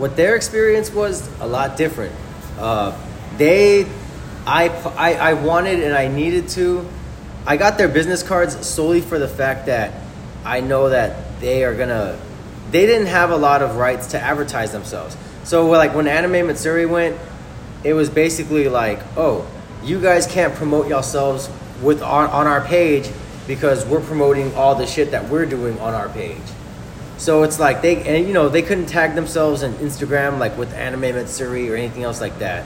what 0.00 0.16
their 0.16 0.34
experience 0.34 0.90
was 0.90 1.28
a 1.40 1.46
lot 1.46 1.76
different. 1.76 2.14
Uh, 2.58 2.96
they, 3.36 3.84
I, 4.46 4.68
I, 4.96 5.14
I 5.14 5.32
wanted 5.34 5.80
and 5.80 5.94
I 5.94 6.08
needed 6.08 6.48
to. 6.50 6.88
I 7.46 7.58
got 7.58 7.76
their 7.76 7.88
business 7.88 8.22
cards 8.22 8.66
solely 8.66 9.02
for 9.02 9.18
the 9.18 9.28
fact 9.28 9.66
that 9.66 9.92
I 10.44 10.60
know 10.60 10.88
that 10.88 11.40
they 11.40 11.64
are 11.64 11.74
gonna. 11.74 12.18
They 12.70 12.86
didn't 12.86 13.08
have 13.08 13.30
a 13.30 13.36
lot 13.36 13.62
of 13.62 13.76
rights 13.76 14.08
to 14.08 14.20
advertise 14.20 14.72
themselves. 14.72 15.16
So 15.44 15.68
like 15.68 15.94
when 15.94 16.06
Anime 16.06 16.46
Matsuri 16.46 16.86
went, 16.86 17.18
it 17.84 17.92
was 17.92 18.08
basically 18.08 18.68
like, 18.68 19.00
oh, 19.16 19.46
you 19.82 20.00
guys 20.00 20.26
can't 20.26 20.54
promote 20.54 20.88
yourselves 20.88 21.50
with 21.82 22.02
on, 22.02 22.28
on 22.30 22.46
our 22.46 22.60
page 22.62 23.10
because 23.46 23.84
we're 23.84 24.00
promoting 24.00 24.54
all 24.54 24.74
the 24.74 24.86
shit 24.86 25.10
that 25.10 25.28
we're 25.28 25.46
doing 25.46 25.78
on 25.80 25.92
our 25.92 26.08
page. 26.08 26.38
So 27.20 27.42
it's 27.42 27.60
like 27.60 27.82
they 27.82 28.02
and 28.02 28.26
you 28.26 28.32
know 28.32 28.48
they 28.48 28.62
couldn't 28.62 28.86
tag 28.86 29.14
themselves 29.14 29.62
on 29.62 29.74
Instagram 29.74 30.38
like 30.38 30.56
with 30.56 30.72
Anime 30.72 31.02
Matsuri 31.14 31.70
or 31.70 31.76
anything 31.76 32.02
else 32.02 32.18
like 32.18 32.38
that. 32.38 32.64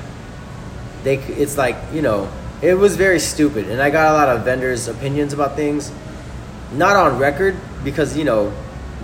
They 1.02 1.16
it's 1.16 1.58
like 1.58 1.76
you 1.92 2.02
know 2.02 2.30
it 2.62 2.74
was 2.74 2.94
very 2.94 3.18
stupid, 3.18 3.68
and 3.68 3.82
I 3.82 3.90
got 3.90 4.12
a 4.12 4.14
lot 4.14 4.28
of 4.28 4.44
vendors' 4.44 4.86
opinions 4.86 5.32
about 5.32 5.56
things, 5.56 5.90
not 6.72 6.94
on 6.94 7.18
record 7.18 7.56
because 7.82 8.16
you 8.16 8.22
know 8.22 8.52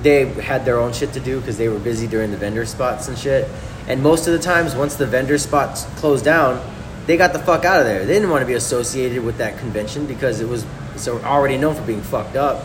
they 0.02 0.26
had 0.26 0.64
their 0.64 0.78
own 0.78 0.92
shit 0.92 1.12
to 1.14 1.20
do 1.20 1.40
because 1.40 1.58
they 1.58 1.68
were 1.68 1.80
busy 1.80 2.06
during 2.06 2.30
the 2.30 2.36
vendor 2.36 2.64
spots 2.64 3.08
and 3.08 3.18
shit. 3.18 3.48
And 3.88 4.04
most 4.04 4.28
of 4.28 4.32
the 4.32 4.38
times, 4.38 4.76
once 4.76 4.94
the 4.94 5.06
vendor 5.06 5.36
spots 5.36 5.82
closed 5.96 6.24
down, 6.24 6.64
they 7.06 7.16
got 7.16 7.32
the 7.32 7.40
fuck 7.40 7.64
out 7.64 7.80
of 7.80 7.86
there. 7.86 8.06
They 8.06 8.14
didn't 8.14 8.30
want 8.30 8.42
to 8.42 8.46
be 8.46 8.54
associated 8.54 9.24
with 9.24 9.38
that 9.38 9.58
convention 9.58 10.06
because 10.06 10.40
it 10.40 10.48
was 10.48 10.64
so 10.94 11.18
already 11.22 11.58
known 11.58 11.74
for 11.74 11.82
being 11.82 12.02
fucked 12.02 12.36
up. 12.36 12.64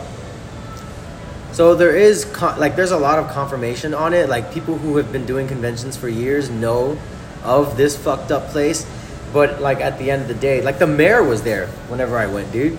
So 1.56 1.74
there 1.74 1.96
is 1.96 2.26
con- 2.26 2.60
like 2.60 2.76
there's 2.76 2.90
a 2.90 2.98
lot 2.98 3.18
of 3.18 3.30
confirmation 3.30 3.94
on 3.94 4.12
it. 4.12 4.28
Like 4.28 4.52
people 4.52 4.76
who 4.76 4.98
have 4.98 5.10
been 5.10 5.24
doing 5.24 5.48
conventions 5.48 5.96
for 5.96 6.06
years 6.06 6.50
know 6.50 6.98
of 7.42 7.78
this 7.78 7.96
fucked 7.96 8.30
up 8.30 8.48
place. 8.48 8.84
But 9.32 9.62
like 9.62 9.80
at 9.80 9.98
the 9.98 10.10
end 10.10 10.20
of 10.20 10.28
the 10.28 10.34
day, 10.34 10.60
like 10.60 10.78
the 10.78 10.86
mayor 10.86 11.22
was 11.22 11.44
there 11.44 11.68
whenever 11.88 12.18
I 12.18 12.26
went, 12.26 12.52
dude. 12.52 12.78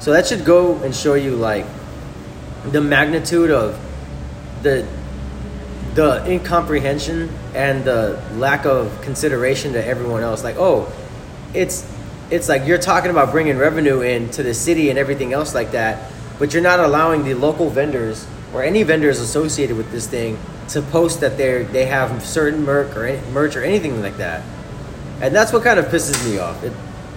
So 0.00 0.12
that 0.12 0.26
should 0.26 0.44
go 0.44 0.76
and 0.82 0.94
show 0.94 1.14
you 1.14 1.34
like 1.34 1.64
the 2.66 2.82
magnitude 2.82 3.50
of 3.50 3.80
the 4.60 4.86
the 5.94 6.30
incomprehension 6.30 7.30
and 7.54 7.86
the 7.86 8.22
lack 8.34 8.66
of 8.66 9.00
consideration 9.00 9.72
to 9.72 9.82
everyone 9.82 10.22
else. 10.22 10.44
Like, 10.44 10.56
oh, 10.58 10.92
it's 11.54 11.90
it's 12.30 12.50
like 12.50 12.66
you're 12.66 12.76
talking 12.76 13.10
about 13.10 13.30
bringing 13.30 13.56
revenue 13.56 14.02
into 14.02 14.42
the 14.42 14.52
city 14.52 14.90
and 14.90 14.98
everything 14.98 15.32
else 15.32 15.54
like 15.54 15.72
that, 15.72 16.10
but 16.38 16.52
you're 16.52 16.62
not 16.62 16.80
allowing 16.80 17.24
the 17.24 17.34
local 17.34 17.70
vendors 17.70 18.26
or 18.52 18.62
any 18.62 18.82
vendors 18.82 19.20
associated 19.20 19.76
with 19.76 19.90
this 19.90 20.06
thing 20.06 20.38
to 20.68 20.80
post 20.82 21.20
that 21.20 21.36
they 21.36 21.64
they 21.64 21.86
have 21.86 22.24
certain 22.24 22.64
merch 22.64 22.96
or 22.96 23.06
any, 23.06 23.30
merch 23.30 23.56
or 23.56 23.62
anything 23.62 24.00
like 24.00 24.16
that. 24.16 24.42
And 25.20 25.34
that's 25.34 25.52
what 25.52 25.62
kind 25.62 25.78
of 25.78 25.86
pisses 25.86 26.24
me 26.28 26.38
off. 26.38 26.62
It, 26.64 26.72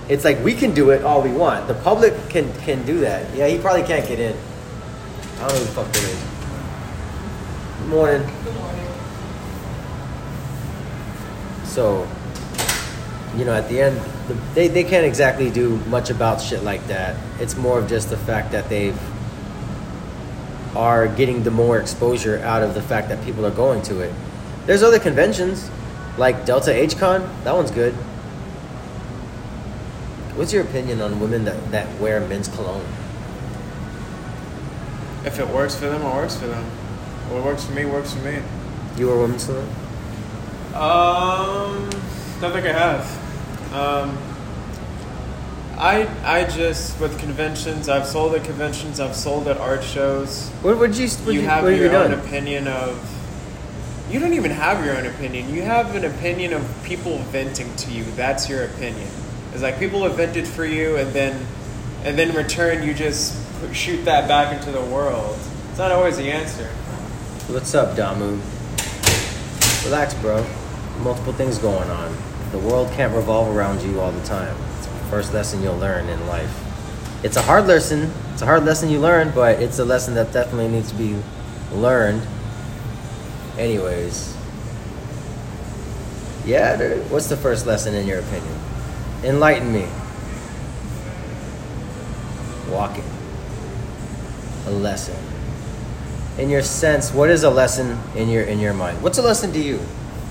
it's 0.09 0.23
like 0.23 0.43
we 0.43 0.53
can 0.53 0.73
do 0.73 0.91
it 0.91 1.03
all 1.03 1.21
we 1.21 1.31
want. 1.31 1.67
The 1.67 1.73
public 1.75 2.13
can 2.29 2.51
can 2.61 2.85
do 2.85 2.99
that. 3.01 3.33
Yeah, 3.35 3.47
he 3.47 3.57
probably 3.57 3.83
can't 3.83 4.07
get 4.07 4.19
in. 4.19 4.35
I 5.35 5.39
don't 5.39 5.49
know 5.49 5.59
who 5.59 5.65
the 5.65 5.71
fuck 5.71 5.87
that 5.87 6.03
is. 6.03 6.23
Good 7.79 7.89
morning. 7.89 8.21
Good 8.43 8.55
morning. 8.55 8.87
So, 11.65 12.07
you 13.35 13.45
know, 13.45 13.53
at 13.53 13.69
the 13.69 13.81
end, 13.81 14.01
they, 14.53 14.67
they 14.67 14.83
can't 14.83 15.05
exactly 15.05 15.49
do 15.49 15.77
much 15.87 16.09
about 16.09 16.41
shit 16.41 16.63
like 16.63 16.85
that. 16.87 17.15
It's 17.39 17.55
more 17.55 17.79
of 17.79 17.87
just 17.87 18.09
the 18.09 18.17
fact 18.17 18.51
that 18.51 18.69
they 18.69 18.93
are 20.75 21.07
getting 21.07 21.43
the 21.43 21.51
more 21.51 21.79
exposure 21.79 22.39
out 22.39 22.61
of 22.61 22.73
the 22.73 22.81
fact 22.81 23.09
that 23.09 23.23
people 23.23 23.45
are 23.45 23.51
going 23.51 23.81
to 23.83 24.01
it. 24.01 24.13
There's 24.65 24.83
other 24.83 24.99
conventions, 24.99 25.69
like 26.17 26.45
Delta 26.45 26.71
HCon. 26.71 27.43
That 27.43 27.55
one's 27.55 27.71
good. 27.71 27.93
What's 30.35 30.53
your 30.53 30.63
opinion 30.63 31.01
on 31.01 31.19
women 31.19 31.45
that, 31.45 31.71
that 31.71 31.99
wear 31.99 32.19
men's 32.19 32.47
cologne? 32.47 32.85
If 35.25 35.39
it 35.39 35.47
works 35.47 35.75
for 35.75 35.87
them, 35.87 36.01
it 36.01 36.13
works 36.13 36.35
for 36.35 36.47
them. 36.47 36.63
What 37.29 37.43
works 37.43 37.65
for 37.65 37.73
me, 37.73 37.85
works 37.85 38.13
for 38.13 38.19
me. 38.19 38.39
You 38.97 39.07
wear 39.07 39.17
women's 39.17 39.45
cologne? 39.45 39.69
Um, 40.75 41.89
don't 42.39 42.53
think 42.53 42.67
I 42.67 42.73
have. 42.73 43.26
Um, 43.73 44.17
I 45.77 46.07
I 46.23 46.45
just 46.45 46.99
with 46.99 47.19
conventions. 47.19 47.87
I've 47.89 48.07
sold 48.07 48.33
at 48.33 48.43
conventions. 48.43 48.99
I've 48.99 49.15
sold 49.15 49.47
at 49.47 49.57
art 49.57 49.83
shows. 49.83 50.49
What 50.61 50.77
would 50.79 50.97
you? 50.97 51.07
What 51.07 51.33
you 51.33 51.41
you 51.41 51.47
have 51.47 51.63
what 51.63 51.69
your 51.75 51.91
you 51.91 51.97
own 51.97 52.11
done? 52.11 52.19
opinion 52.19 52.67
of. 52.67 53.13
You 54.09 54.19
don't 54.19 54.33
even 54.33 54.51
have 54.51 54.83
your 54.85 54.97
own 54.97 55.05
opinion. 55.05 55.53
You 55.53 55.63
have 55.63 55.93
an 55.95 56.05
opinion 56.05 56.53
of 56.53 56.83
people 56.83 57.17
venting 57.17 57.75
to 57.75 57.91
you. 57.91 58.05
That's 58.15 58.49
your 58.49 58.63
opinion. 58.65 59.09
It's 59.51 59.61
like 59.61 59.79
people 59.79 60.03
have 60.03 60.15
vented 60.15 60.47
for 60.47 60.65
you, 60.65 60.95
and 60.95 61.11
then, 61.11 61.45
and 62.03 62.17
then 62.17 62.29
in 62.29 62.35
return, 62.35 62.83
you 62.87 62.93
just 62.93 63.35
shoot 63.73 64.03
that 64.05 64.27
back 64.27 64.57
into 64.57 64.71
the 64.71 64.81
world. 64.85 65.37
It's 65.69 65.77
not 65.77 65.91
always 65.91 66.15
the 66.15 66.31
answer. 66.31 66.67
What's 67.49 67.75
up, 67.75 67.95
Damu? 67.97 68.39
Relax, 69.85 70.13
bro. 70.15 70.45
Multiple 71.01 71.33
things 71.33 71.57
going 71.57 71.89
on. 71.89 72.15
The 72.51 72.59
world 72.59 72.91
can't 72.93 73.13
revolve 73.13 73.55
around 73.55 73.81
you 73.81 73.99
all 73.99 74.11
the 74.11 74.25
time. 74.25 74.55
It's 74.77 74.87
the 74.87 74.93
first 75.09 75.33
lesson 75.33 75.61
you'll 75.61 75.77
learn 75.77 76.07
in 76.09 76.27
life. 76.27 76.63
It's 77.23 77.37
a 77.37 77.41
hard 77.41 77.67
lesson. 77.67 78.11
It's 78.33 78.41
a 78.41 78.45
hard 78.45 78.65
lesson 78.65 78.89
you 78.89 78.99
learn, 78.99 79.31
but 79.33 79.61
it's 79.61 79.79
a 79.79 79.85
lesson 79.85 80.13
that 80.15 80.31
definitely 80.31 80.69
needs 80.69 80.91
to 80.91 80.97
be 80.97 81.15
learned. 81.71 82.21
Anyways. 83.57 84.35
Yeah, 86.45 86.77
dude. 86.77 87.11
What's 87.11 87.27
the 87.27 87.37
first 87.37 87.65
lesson 87.65 87.93
in 87.93 88.07
your 88.07 88.19
opinion? 88.19 88.59
Enlighten 89.23 89.73
me. 89.73 89.87
Walking. 92.69 93.03
A 94.67 94.71
lesson 94.71 95.15
in 96.37 96.49
your 96.49 96.61
sense, 96.61 97.13
what 97.13 97.29
is 97.29 97.43
a 97.43 97.49
lesson 97.49 97.97
in 98.15 98.29
your 98.29 98.43
in 98.43 98.59
your 98.59 98.73
mind? 98.73 99.01
What's 99.01 99.17
a 99.17 99.21
lesson 99.21 99.51
to 99.53 99.59
you, 99.59 99.79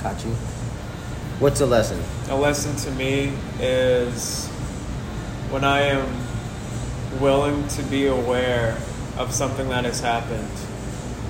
Kachi? 0.02 0.34
What's 1.38 1.60
a 1.60 1.66
lesson? 1.66 2.02
A 2.30 2.34
lesson 2.34 2.74
to 2.76 2.90
me 2.92 3.30
is 3.60 4.46
when 5.50 5.64
I 5.64 5.80
am 5.80 6.08
willing 7.20 7.68
to 7.68 7.82
be 7.82 8.06
aware 8.06 8.78
of 9.18 9.32
something 9.32 9.68
that 9.68 9.84
has 9.84 10.00
happened, 10.00 10.48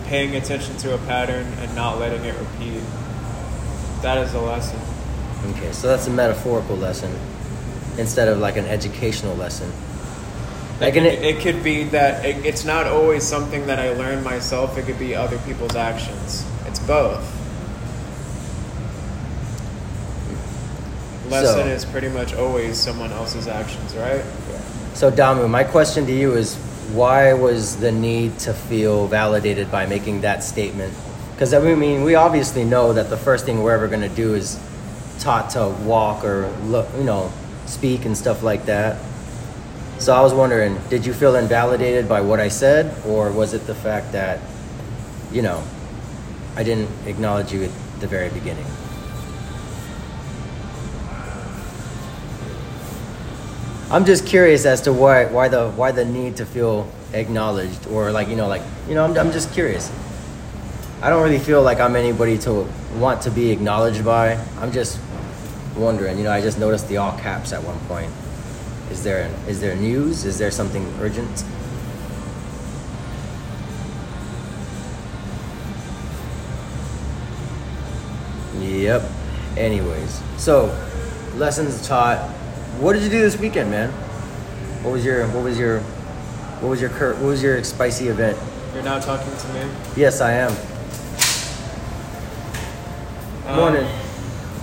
paying 0.04 0.36
attention 0.36 0.76
to 0.76 0.94
a 0.94 0.98
pattern 0.98 1.44
and 1.58 1.74
not 1.74 1.98
letting 1.98 2.24
it 2.24 2.38
repeat. 2.38 2.80
That 4.02 4.18
is 4.18 4.32
a 4.34 4.40
lesson. 4.40 4.78
Okay, 5.56 5.72
so 5.72 5.88
that's 5.88 6.06
a 6.06 6.12
metaphorical 6.12 6.76
lesson 6.76 7.12
instead 7.98 8.28
of 8.28 8.38
like 8.38 8.56
an 8.56 8.66
educational 8.66 9.34
lesson. 9.34 9.72
Like 10.80 10.94
it, 10.94 11.02
it 11.04 11.40
could 11.40 11.64
be 11.64 11.82
that 11.82 12.24
it, 12.24 12.46
it's 12.46 12.64
not 12.64 12.86
always 12.86 13.24
something 13.24 13.66
that 13.66 13.80
I 13.80 13.90
learned 13.90 14.22
myself, 14.22 14.78
it 14.78 14.86
could 14.86 15.00
be 15.00 15.16
other 15.16 15.38
people's 15.38 15.74
actions. 15.74 16.46
It's 16.66 16.78
both. 16.78 17.35
Lesson 21.30 21.64
So- 21.64 21.66
is 21.66 21.84
pretty 21.84 22.08
much 22.08 22.34
always 22.34 22.78
someone 22.78 23.12
else's 23.12 23.48
actions, 23.48 23.94
right? 23.94 24.22
so 24.94 25.10
Damu, 25.10 25.48
my 25.48 25.62
question 25.62 26.06
to 26.06 26.12
you 26.12 26.32
is 26.32 26.54
why 26.94 27.34
was 27.34 27.76
the 27.76 27.92
need 27.92 28.38
to 28.38 28.54
feel 28.54 29.06
validated 29.08 29.70
by 29.70 29.84
making 29.86 30.22
that 30.22 30.42
statement? 30.42 30.94
Because 31.34 31.52
I 31.52 31.58
mean, 31.58 32.02
we 32.02 32.14
obviously 32.14 32.64
know 32.64 32.92
that 32.94 33.10
the 33.10 33.16
first 33.16 33.44
thing 33.44 33.62
we're 33.62 33.74
ever 33.74 33.88
going 33.88 34.00
to 34.08 34.08
do 34.08 34.34
is 34.34 34.58
taught 35.18 35.50
to 35.50 35.68
walk 35.84 36.24
or 36.24 36.48
look, 36.64 36.88
you 36.96 37.04
know, 37.04 37.30
speak 37.66 38.04
and 38.06 38.16
stuff 38.16 38.42
like 38.42 38.64
that. 38.66 38.96
So 39.98 40.14
I 40.14 40.20
was 40.20 40.32
wondering, 40.32 40.78
did 40.88 41.04
you 41.04 41.12
feel 41.12 41.36
invalidated 41.36 42.08
by 42.08 42.20
what 42.20 42.38
I 42.38 42.48
said, 42.48 42.94
or 43.06 43.30
was 43.32 43.54
it 43.54 43.66
the 43.66 43.74
fact 43.74 44.12
that, 44.12 44.40
you 45.32 45.42
know, 45.42 45.62
I 46.54 46.62
didn't 46.62 46.90
acknowledge 47.06 47.52
you 47.52 47.64
at 47.64 47.70
the 48.00 48.06
very 48.06 48.28
beginning? 48.28 48.66
I'm 53.88 54.04
just 54.04 54.26
curious 54.26 54.66
as 54.66 54.80
to 54.82 54.92
why 54.92 55.26
why 55.26 55.46
the 55.46 55.70
why 55.70 55.92
the 55.92 56.04
need 56.04 56.36
to 56.36 56.46
feel 56.46 56.90
acknowledged 57.12 57.86
or 57.86 58.10
like 58.10 58.26
you 58.26 58.34
know 58.34 58.48
like 58.48 58.62
you 58.88 58.94
know 58.94 59.04
I'm 59.04 59.16
I'm 59.16 59.30
just 59.30 59.52
curious. 59.52 59.92
I 61.00 61.08
don't 61.08 61.22
really 61.22 61.38
feel 61.38 61.62
like 61.62 61.78
I'm 61.78 61.94
anybody 61.94 62.36
to 62.38 62.66
want 62.96 63.22
to 63.22 63.30
be 63.30 63.52
acknowledged 63.52 64.04
by. 64.04 64.42
I'm 64.58 64.72
just 64.72 64.98
wondering. 65.76 66.18
You 66.18 66.24
know, 66.24 66.32
I 66.32 66.40
just 66.40 66.58
noticed 66.58 66.88
the 66.88 66.96
all 66.96 67.16
caps 67.18 67.52
at 67.52 67.62
one 67.62 67.78
point. 67.86 68.10
Is 68.90 69.04
there 69.04 69.30
is 69.46 69.60
there 69.60 69.76
news? 69.76 70.24
Is 70.24 70.36
there 70.36 70.50
something 70.50 70.84
urgent? 71.00 71.44
Yep. 78.58 79.02
Anyways, 79.56 80.20
so 80.38 80.66
lessons 81.36 81.86
taught. 81.86 82.35
What 82.78 82.92
did 82.92 83.02
you 83.02 83.08
do 83.08 83.22
this 83.22 83.38
weekend, 83.38 83.70
man? 83.70 83.90
What 84.82 84.92
was 84.92 85.02
your 85.04 85.26
what 85.28 85.42
was 85.42 85.58
your 85.58 85.80
what 86.60 86.68
was 86.68 86.80
your 86.80 86.90
cur- 86.90 87.14
what 87.14 87.24
was 87.24 87.42
your 87.42 87.64
spicy 87.64 88.08
event? 88.08 88.36
You're 88.74 88.82
now 88.82 88.98
talking 89.00 89.34
to 89.34 89.48
me. 89.54 89.70
Yes, 89.96 90.20
I 90.20 90.32
am. 90.32 90.52
Um, 93.46 93.56
Morning. 93.56 93.88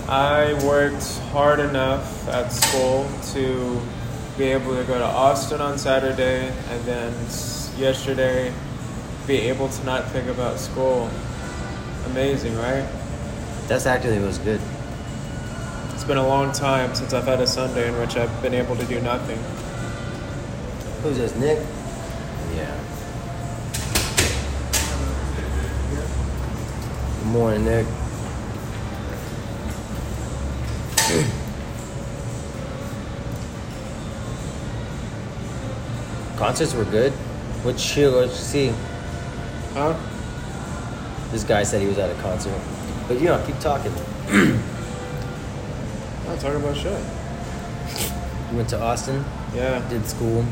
I 0.08 0.52
worked 0.64 1.18
hard 1.32 1.58
enough 1.58 2.28
at 2.28 2.52
school 2.52 3.08
to 3.32 3.80
be 4.38 4.44
able 4.44 4.76
to 4.76 4.84
go 4.84 4.96
to 4.96 5.04
Austin 5.04 5.60
on 5.60 5.76
Saturday 5.76 6.52
and 6.70 6.84
then 6.84 7.12
yesterday 7.76 8.52
be 9.26 9.38
able 9.38 9.68
to 9.70 9.84
not 9.84 10.08
think 10.12 10.28
about 10.28 10.60
school. 10.60 11.10
Amazing, 12.06 12.54
right? 12.58 12.86
That's 13.66 13.86
actually 13.86 14.20
was 14.20 14.38
good. 14.38 14.60
It's 16.04 16.08
been 16.10 16.18
a 16.18 16.28
long 16.28 16.52
time 16.52 16.94
since 16.94 17.14
I've 17.14 17.24
had 17.24 17.40
a 17.40 17.46
Sunday 17.46 17.88
in 17.88 17.98
which 17.98 18.18
I've 18.18 18.42
been 18.42 18.52
able 18.52 18.76
to 18.76 18.84
do 18.84 19.00
nothing. 19.00 19.38
Who's 21.02 21.16
this, 21.16 21.34
Nick? 21.36 21.58
Yeah. 22.54 22.78
Good 27.20 27.28
morning, 27.28 27.64
Nick. 27.64 27.86
Concerts 36.36 36.74
were 36.74 36.84
good. 36.84 37.12
What 37.62 37.80
show 37.80 38.20
did 38.20 38.28
you 38.28 38.36
see? 38.36 38.74
Huh? 39.72 39.98
This 41.30 41.44
guy 41.44 41.62
said 41.62 41.80
he 41.80 41.86
was 41.86 41.96
at 41.96 42.10
a 42.10 42.14
concert. 42.20 42.60
But 43.08 43.20
you 43.20 43.28
know, 43.28 43.42
keep 43.46 43.58
talking. 43.58 43.94
I'll 46.34 46.40
talk 46.40 46.54
about 46.54 46.76
shit. 46.76 46.98
You 48.50 48.56
went 48.56 48.68
to 48.70 48.80
Austin, 48.80 49.24
Yeah. 49.54 49.86
did 49.88 50.04
school. 50.06 50.44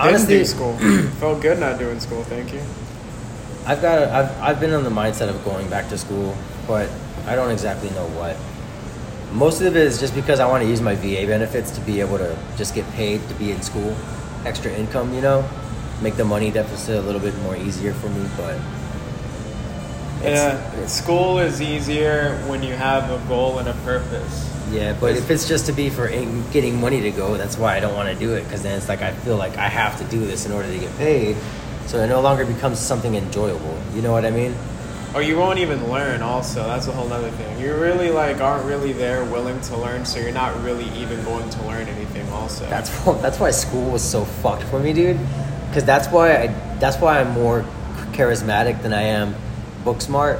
Honestly, 0.00 0.38
do 0.38 0.44
school. 0.46 0.78
Felt 1.20 1.42
good 1.42 1.60
not 1.60 1.78
doing 1.78 2.00
school, 2.00 2.22
thank 2.24 2.54
you. 2.54 2.60
I've 3.66 3.82
got. 3.82 3.98
A, 4.02 4.10
I've 4.14 4.40
I've 4.40 4.60
been 4.60 4.72
on 4.72 4.82
the 4.82 4.90
mindset 4.90 5.28
of 5.28 5.44
going 5.44 5.68
back 5.68 5.90
to 5.90 5.98
school, 5.98 6.34
but 6.66 6.88
I 7.26 7.36
don't 7.36 7.50
exactly 7.50 7.90
know 7.90 8.06
what. 8.16 8.34
Most 9.34 9.60
of 9.60 9.66
it 9.66 9.76
is 9.76 10.00
just 10.00 10.14
because 10.14 10.40
I 10.40 10.48
want 10.48 10.62
to 10.62 10.68
use 10.68 10.80
my 10.80 10.94
VA 10.94 11.26
benefits 11.26 11.70
to 11.72 11.80
be 11.82 12.00
able 12.00 12.16
to 12.18 12.36
just 12.56 12.74
get 12.74 12.90
paid 12.92 13.20
to 13.28 13.34
be 13.34 13.50
in 13.52 13.60
school, 13.60 13.94
extra 14.46 14.72
income, 14.72 15.12
you 15.14 15.20
know, 15.20 15.46
make 16.00 16.16
the 16.16 16.24
money 16.24 16.50
deficit 16.50 16.96
a 16.96 17.02
little 17.02 17.20
bit 17.20 17.36
more 17.42 17.56
easier 17.56 17.92
for 17.92 18.08
me. 18.08 18.26
But 18.38 18.54
it's- 20.24 20.38
Yeah, 20.74 20.86
school 20.86 21.38
is 21.38 21.60
easier 21.60 22.42
when 22.48 22.62
you 22.62 22.74
have 22.74 23.10
a 23.10 23.18
goal 23.28 23.58
and 23.58 23.68
a 23.68 23.74
purpose. 23.84 24.48
Yeah, 24.72 24.96
but 24.98 25.16
if 25.16 25.30
it's 25.30 25.46
just 25.46 25.66
to 25.66 25.72
be 25.72 25.90
for 25.90 26.06
in, 26.06 26.48
getting 26.50 26.80
money 26.80 27.02
to 27.02 27.10
go, 27.10 27.36
that's 27.36 27.58
why 27.58 27.76
I 27.76 27.80
don't 27.80 27.94
want 27.94 28.08
to 28.08 28.18
do 28.18 28.34
it. 28.34 28.44
Because 28.44 28.62
then 28.62 28.78
it's 28.78 28.88
like 28.88 29.02
I 29.02 29.12
feel 29.12 29.36
like 29.36 29.56
I 29.56 29.68
have 29.68 29.98
to 29.98 30.04
do 30.04 30.20
this 30.20 30.46
in 30.46 30.52
order 30.52 30.70
to 30.72 30.78
get 30.78 30.96
paid, 30.96 31.36
so 31.86 31.98
it 31.98 32.08
no 32.08 32.20
longer 32.20 32.46
becomes 32.46 32.78
something 32.78 33.14
enjoyable. 33.14 33.78
You 33.94 34.02
know 34.02 34.12
what 34.12 34.24
I 34.24 34.30
mean? 34.30 34.54
Or 35.14 35.22
you 35.22 35.36
won't 35.36 35.58
even 35.58 35.90
learn. 35.90 36.22
Also, 36.22 36.64
that's 36.64 36.86
a 36.86 36.92
whole 36.92 37.12
other 37.12 37.30
thing. 37.32 37.60
You 37.60 37.74
really 37.74 38.10
like 38.10 38.40
aren't 38.40 38.64
really 38.64 38.94
there 38.94 39.24
willing 39.24 39.60
to 39.62 39.76
learn, 39.76 40.06
so 40.06 40.18
you're 40.18 40.32
not 40.32 40.58
really 40.62 40.88
even 40.98 41.22
going 41.24 41.50
to 41.50 41.62
learn 41.64 41.86
anything. 41.86 42.26
Also, 42.30 42.66
That's 42.68 42.88
that's 43.20 43.38
why 43.38 43.50
school 43.50 43.90
was 43.90 44.02
so 44.02 44.24
fucked 44.24 44.62
for 44.64 44.78
me, 44.78 44.94
dude. 44.94 45.20
Because 45.68 45.84
that's 45.84 46.08
why 46.08 46.36
I 46.36 46.46
that's 46.78 46.96
why 46.96 47.20
I'm 47.20 47.32
more 47.32 47.64
charismatic 48.12 48.82
than 48.82 48.94
I 48.94 49.02
am 49.02 49.34
book 49.84 50.00
smart. 50.00 50.38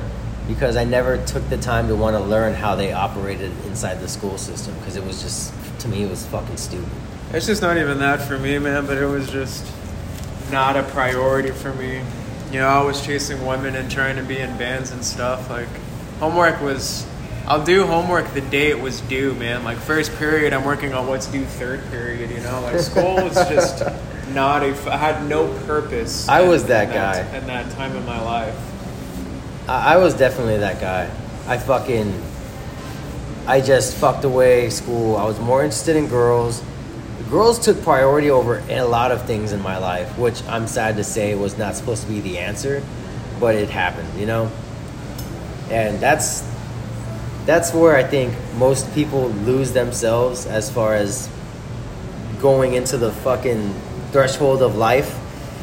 Because 0.48 0.76
I 0.76 0.84
never 0.84 1.24
took 1.24 1.48
the 1.48 1.56
time 1.56 1.88
to 1.88 1.96
want 1.96 2.16
to 2.16 2.22
learn 2.22 2.54
how 2.54 2.74
they 2.74 2.92
operated 2.92 3.52
inside 3.66 4.00
the 4.00 4.08
school 4.08 4.38
system. 4.38 4.74
Because 4.78 4.96
it 4.96 5.04
was 5.04 5.22
just 5.22 5.52
to 5.80 5.88
me 5.88 6.02
it 6.02 6.10
was 6.10 6.26
fucking 6.26 6.56
stupid. 6.56 6.88
it's 7.32 7.46
just 7.46 7.62
not 7.62 7.76
even 7.76 7.98
that 7.98 8.22
for 8.22 8.38
me, 8.38 8.58
man. 8.58 8.86
But 8.86 8.98
it 8.98 9.06
was 9.06 9.30
just 9.30 9.64
not 10.50 10.76
a 10.76 10.82
priority 10.82 11.50
for 11.50 11.72
me. 11.74 12.02
You 12.50 12.58
know, 12.58 12.68
I 12.68 12.82
was 12.82 13.04
chasing 13.04 13.44
women 13.46 13.74
and 13.74 13.90
trying 13.90 14.16
to 14.16 14.22
be 14.22 14.38
in 14.38 14.56
bands 14.58 14.90
and 14.90 15.04
stuff. 15.04 15.48
Like, 15.48 15.68
homework 16.18 16.60
was. 16.60 17.06
I'll 17.46 17.64
do 17.64 17.84
homework 17.86 18.32
the 18.34 18.40
day 18.40 18.70
it 18.70 18.80
was 18.80 19.00
due, 19.02 19.34
man. 19.34 19.64
Like 19.64 19.78
first 19.78 20.14
period, 20.16 20.52
I'm 20.52 20.64
working 20.64 20.94
on 20.94 21.08
what's 21.08 21.26
due 21.26 21.44
third 21.44 21.82
period. 21.90 22.30
You 22.30 22.40
know, 22.40 22.60
like 22.62 22.78
school 22.78 23.16
was 23.16 23.34
just 23.48 23.82
not 24.32 24.62
a. 24.62 24.70
I 24.92 24.96
had 24.96 25.28
no 25.28 25.52
purpose. 25.66 26.28
I 26.28 26.42
was 26.42 26.64
that 26.66 26.88
in 26.88 26.94
guy. 26.94 27.36
in 27.36 27.46
that 27.46 27.70
time 27.72 27.96
in 27.96 28.04
my 28.06 28.20
life. 28.20 28.71
I, 29.68 29.96
was 29.96 30.14
definitely 30.14 30.58
that 30.58 30.80
guy. 30.80 31.10
I 31.46 31.58
fucking 31.58 32.20
I 33.46 33.60
just 33.60 33.96
fucked 33.96 34.24
away 34.24 34.70
school. 34.70 35.16
I 35.16 35.24
was 35.24 35.38
more 35.40 35.62
interested 35.64 35.96
in 35.96 36.06
girls. 36.06 36.62
Girls 37.28 37.58
took 37.58 37.82
priority 37.82 38.30
over 38.30 38.62
a 38.68 38.82
lot 38.82 39.10
of 39.10 39.24
things 39.26 39.52
in 39.52 39.60
my 39.60 39.78
life, 39.78 40.16
which 40.18 40.42
I'm 40.44 40.66
sad 40.66 40.96
to 40.96 41.04
say 41.04 41.34
was 41.34 41.58
not 41.58 41.74
supposed 41.74 42.02
to 42.02 42.08
be 42.08 42.20
the 42.20 42.38
answer, 42.38 42.82
but 43.40 43.54
it 43.54 43.70
happened, 43.70 44.08
you 44.18 44.26
know? 44.26 44.50
And 45.70 45.98
that's 45.98 46.48
that's 47.46 47.74
where 47.74 47.96
I 47.96 48.04
think 48.04 48.34
most 48.56 48.92
people 48.94 49.28
lose 49.30 49.72
themselves 49.72 50.46
as 50.46 50.70
far 50.70 50.94
as 50.94 51.28
going 52.40 52.74
into 52.74 52.96
the 52.96 53.10
fucking 53.10 53.74
threshold 54.12 54.62
of 54.62 54.76
life. 54.76 55.18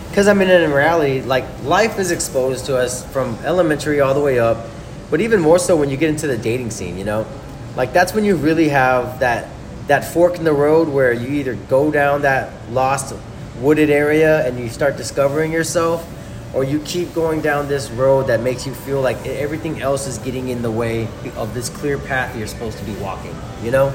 Because 0.09 0.27
I 0.27 0.33
mean, 0.33 0.49
in 0.49 0.71
reality, 0.71 1.21
like 1.21 1.45
life 1.63 1.99
is 1.99 2.11
exposed 2.11 2.65
to 2.65 2.77
us 2.77 3.05
from 3.11 3.35
elementary 3.45 4.01
all 4.01 4.13
the 4.13 4.19
way 4.19 4.39
up, 4.39 4.67
but 5.09 5.21
even 5.21 5.39
more 5.39 5.59
so 5.59 5.75
when 5.75 5.89
you 5.89 5.97
get 5.97 6.09
into 6.09 6.27
the 6.27 6.37
dating 6.37 6.71
scene. 6.71 6.97
You 6.97 7.05
know, 7.05 7.27
like 7.75 7.93
that's 7.93 8.13
when 8.13 8.25
you 8.25 8.35
really 8.35 8.69
have 8.69 9.19
that 9.19 9.47
that 9.87 10.05
fork 10.05 10.35
in 10.37 10.43
the 10.43 10.53
road 10.53 10.87
where 10.87 11.11
you 11.13 11.27
either 11.27 11.55
go 11.55 11.91
down 11.91 12.21
that 12.21 12.51
lost 12.71 13.15
wooded 13.59 13.89
area 13.89 14.45
and 14.47 14.59
you 14.59 14.69
start 14.69 14.97
discovering 14.97 15.51
yourself, 15.51 16.07
or 16.53 16.63
you 16.63 16.79
keep 16.81 17.13
going 17.13 17.41
down 17.41 17.67
this 17.67 17.89
road 17.91 18.27
that 18.27 18.41
makes 18.41 18.65
you 18.65 18.73
feel 18.73 19.01
like 19.01 19.17
everything 19.25 19.81
else 19.81 20.07
is 20.07 20.17
getting 20.19 20.49
in 20.49 20.61
the 20.61 20.71
way 20.71 21.07
of 21.35 21.53
this 21.53 21.69
clear 21.69 21.97
path 21.97 22.35
you're 22.37 22.47
supposed 22.47 22.77
to 22.77 22.85
be 22.85 22.93
walking. 22.95 23.35
You 23.63 23.71
know, 23.71 23.89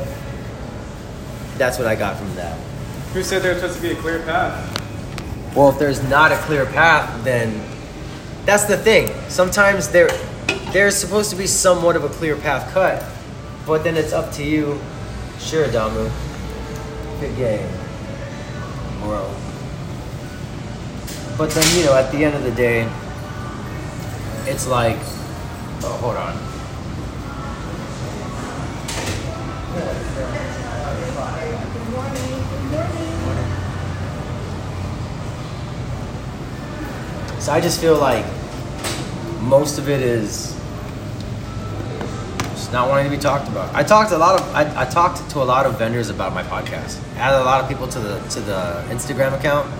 that's 1.58 1.78
what 1.78 1.86
I 1.86 1.94
got 1.96 2.16
from 2.16 2.34
that. 2.36 2.58
Who 3.12 3.22
said 3.22 3.42
there's 3.42 3.60
supposed 3.60 3.76
to 3.76 3.82
be 3.82 3.90
a 3.90 3.96
clear 3.96 4.20
path? 4.20 4.83
Well, 5.54 5.70
if 5.70 5.78
there's 5.78 6.02
not 6.08 6.32
a 6.32 6.36
clear 6.38 6.66
path, 6.66 7.22
then 7.22 7.62
that's 8.44 8.64
the 8.64 8.76
thing. 8.76 9.08
Sometimes 9.28 9.88
there 9.88 10.10
there's 10.72 10.96
supposed 10.96 11.30
to 11.30 11.36
be 11.36 11.46
somewhat 11.46 11.94
of 11.94 12.02
a 12.02 12.08
clear 12.08 12.34
path 12.36 12.72
cut, 12.72 13.04
but 13.64 13.84
then 13.84 13.96
it's 13.96 14.12
up 14.12 14.32
to 14.32 14.44
you. 14.44 14.80
Sure, 15.38 15.66
Damu. 15.68 16.10
Good 17.20 17.36
game, 17.36 17.68
bro. 19.00 19.32
But 21.38 21.50
then 21.50 21.78
you 21.78 21.84
know, 21.84 21.94
at 21.94 22.10
the 22.10 22.24
end 22.24 22.34
of 22.34 22.42
the 22.42 22.50
day, 22.50 22.90
it's 24.46 24.66
like, 24.66 24.98
oh, 25.84 25.98
hold 26.00 26.16
on. 26.16 26.53
So 37.44 37.52
I 37.52 37.60
just 37.60 37.78
feel 37.78 37.98
like 37.98 38.24
most 39.42 39.76
of 39.78 39.90
it 39.90 40.00
is 40.00 40.54
just 42.54 42.72
not 42.72 42.88
wanting 42.88 43.04
to 43.04 43.10
be 43.14 43.20
talked 43.20 43.48
about. 43.48 43.74
I 43.74 43.82
talked 43.82 44.12
a 44.12 44.16
lot 44.18 44.40
of 44.40 44.54
I, 44.54 44.62
I 44.82 44.84
talked 44.86 45.28
to 45.30 45.42
a 45.42 45.44
lot 45.44 45.66
of 45.66 45.78
vendors 45.78 46.08
about 46.08 46.32
my 46.32 46.42
podcast. 46.42 46.98
I 47.16 47.18
Added 47.18 47.42
a 47.42 47.44
lot 47.44 47.62
of 47.62 47.68
people 47.68 47.86
to 47.88 48.00
the 48.00 48.18
to 48.30 48.40
the 48.40 48.82
Instagram 48.88 49.38
account. 49.38 49.70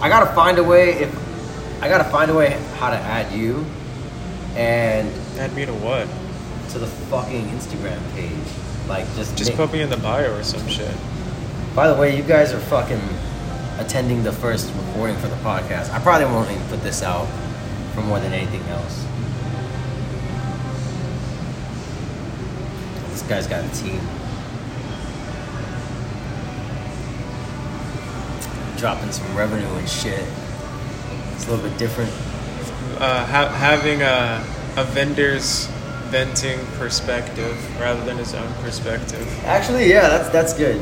I 0.00 0.08
gotta 0.08 0.32
find 0.32 0.58
a 0.58 0.62
way 0.64 0.90
if 0.90 1.82
I 1.82 1.88
gotta 1.88 2.04
find 2.04 2.30
a 2.30 2.34
way 2.34 2.50
how 2.78 2.90
to 2.90 2.96
add 2.96 3.32
you 3.32 3.66
and 4.54 5.10
Add 5.40 5.54
me 5.54 5.66
to 5.66 5.74
what? 5.74 6.06
to 6.70 6.78
the 6.78 6.86
fucking 6.86 7.46
Instagram 7.48 7.98
page. 8.14 8.30
Like 8.88 9.06
just 9.16 9.36
Just 9.36 9.50
make- 9.50 9.56
put 9.56 9.72
me 9.72 9.80
in 9.82 9.90
the 9.90 9.96
bio 9.96 10.32
or 10.36 10.44
some 10.44 10.64
shit. 10.68 10.94
By 11.74 11.88
the 11.88 11.94
way, 12.00 12.16
you 12.16 12.22
guys 12.22 12.52
are 12.52 12.60
fucking 12.60 13.00
attending 13.78 14.22
the 14.22 14.32
first 14.32 14.72
recording 14.74 15.16
for 15.16 15.28
the 15.28 15.36
podcast. 15.36 15.90
I 15.92 15.98
probably 15.98 16.26
won't 16.26 16.50
even 16.50 16.66
put 16.68 16.82
this 16.82 17.02
out 17.02 17.26
for 17.94 18.00
more 18.02 18.20
than 18.20 18.32
anything 18.32 18.62
else. 18.68 19.04
This 23.10 23.22
guy's 23.22 23.46
got 23.46 23.64
a 23.64 23.68
team. 23.74 24.00
Dropping 28.76 29.10
some 29.12 29.36
revenue 29.36 29.66
and 29.66 29.88
shit. 29.88 30.26
It's 31.34 31.46
a 31.46 31.50
little 31.50 31.68
bit 31.68 31.78
different. 31.78 32.10
Uh, 33.00 33.24
ha- 33.26 33.48
having 33.48 34.02
a, 34.02 34.44
a 34.80 34.84
vendor's 34.84 35.66
venting 36.10 36.58
perspective 36.78 37.56
rather 37.80 38.02
than 38.04 38.16
his 38.16 38.34
own 38.34 38.52
perspective. 38.62 39.26
Actually, 39.44 39.88
yeah, 39.88 40.08
that's 40.08 40.28
that's 40.28 40.54
good. 40.54 40.80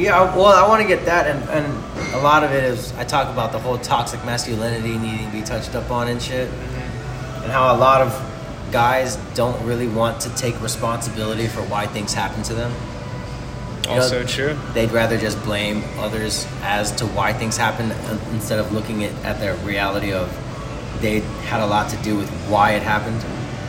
Yeah, 0.00 0.34
well, 0.34 0.46
I 0.46 0.66
want 0.66 0.80
to 0.80 0.88
get 0.88 1.04
that, 1.04 1.26
and, 1.26 1.46
and 1.50 2.14
a 2.14 2.18
lot 2.22 2.42
of 2.42 2.52
it 2.52 2.64
is 2.64 2.92
I 2.94 3.04
talk 3.04 3.28
about 3.30 3.52
the 3.52 3.58
whole 3.58 3.76
toxic 3.76 4.24
masculinity 4.24 4.96
needing 4.96 5.26
to 5.26 5.32
be 5.32 5.42
touched 5.42 5.74
up 5.74 5.90
on 5.90 6.08
and 6.08 6.22
shit, 6.22 6.48
and 6.48 7.52
how 7.52 7.74
a 7.74 7.76
lot 7.76 8.00
of 8.00 8.70
guys 8.72 9.16
don't 9.34 9.62
really 9.66 9.88
want 9.88 10.20
to 10.22 10.34
take 10.36 10.58
responsibility 10.62 11.46
for 11.48 11.60
why 11.62 11.86
things 11.86 12.14
happen 12.14 12.42
to 12.44 12.54
them. 12.54 12.72
You 13.84 13.96
know, 13.96 14.02
Also 14.02 14.24
true. 14.24 14.56
They'd 14.72 14.90
rather 14.90 15.18
just 15.18 15.42
blame 15.42 15.82
others 15.98 16.46
as 16.62 16.92
to 16.92 17.06
why 17.06 17.34
things 17.34 17.58
happen 17.58 17.90
uh, 17.92 18.20
instead 18.32 18.58
of 18.58 18.72
looking 18.72 19.04
at, 19.04 19.12
at 19.24 19.40
the 19.40 19.54
reality 19.66 20.12
of 20.12 20.30
they 21.02 21.20
had 21.48 21.60
a 21.60 21.66
lot 21.66 21.90
to 21.90 21.96
do 21.98 22.16
with 22.16 22.30
why 22.48 22.72
it 22.72 22.82
happened. 22.82 23.22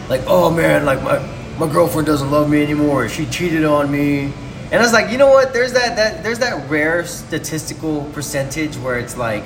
Like, 0.09 0.21
oh 0.27 0.49
man, 0.49 0.85
like 0.85 1.01
my 1.03 1.19
my 1.57 1.71
girlfriend 1.71 2.07
doesn't 2.07 2.31
love 2.31 2.49
me 2.49 2.63
anymore. 2.63 3.09
She 3.09 3.25
cheated 3.25 3.65
on 3.65 3.91
me. 3.91 4.31
And 4.71 4.79
I 4.79 4.83
was 4.83 4.93
like, 4.93 5.11
you 5.11 5.17
know 5.17 5.29
what? 5.29 5.51
There's 5.53 5.73
that 5.73 5.97
that 5.97 6.23
there's 6.23 6.39
that 6.39 6.69
rare 6.69 7.05
statistical 7.05 8.05
percentage 8.13 8.77
where 8.77 8.97
it's 8.97 9.17
like 9.17 9.43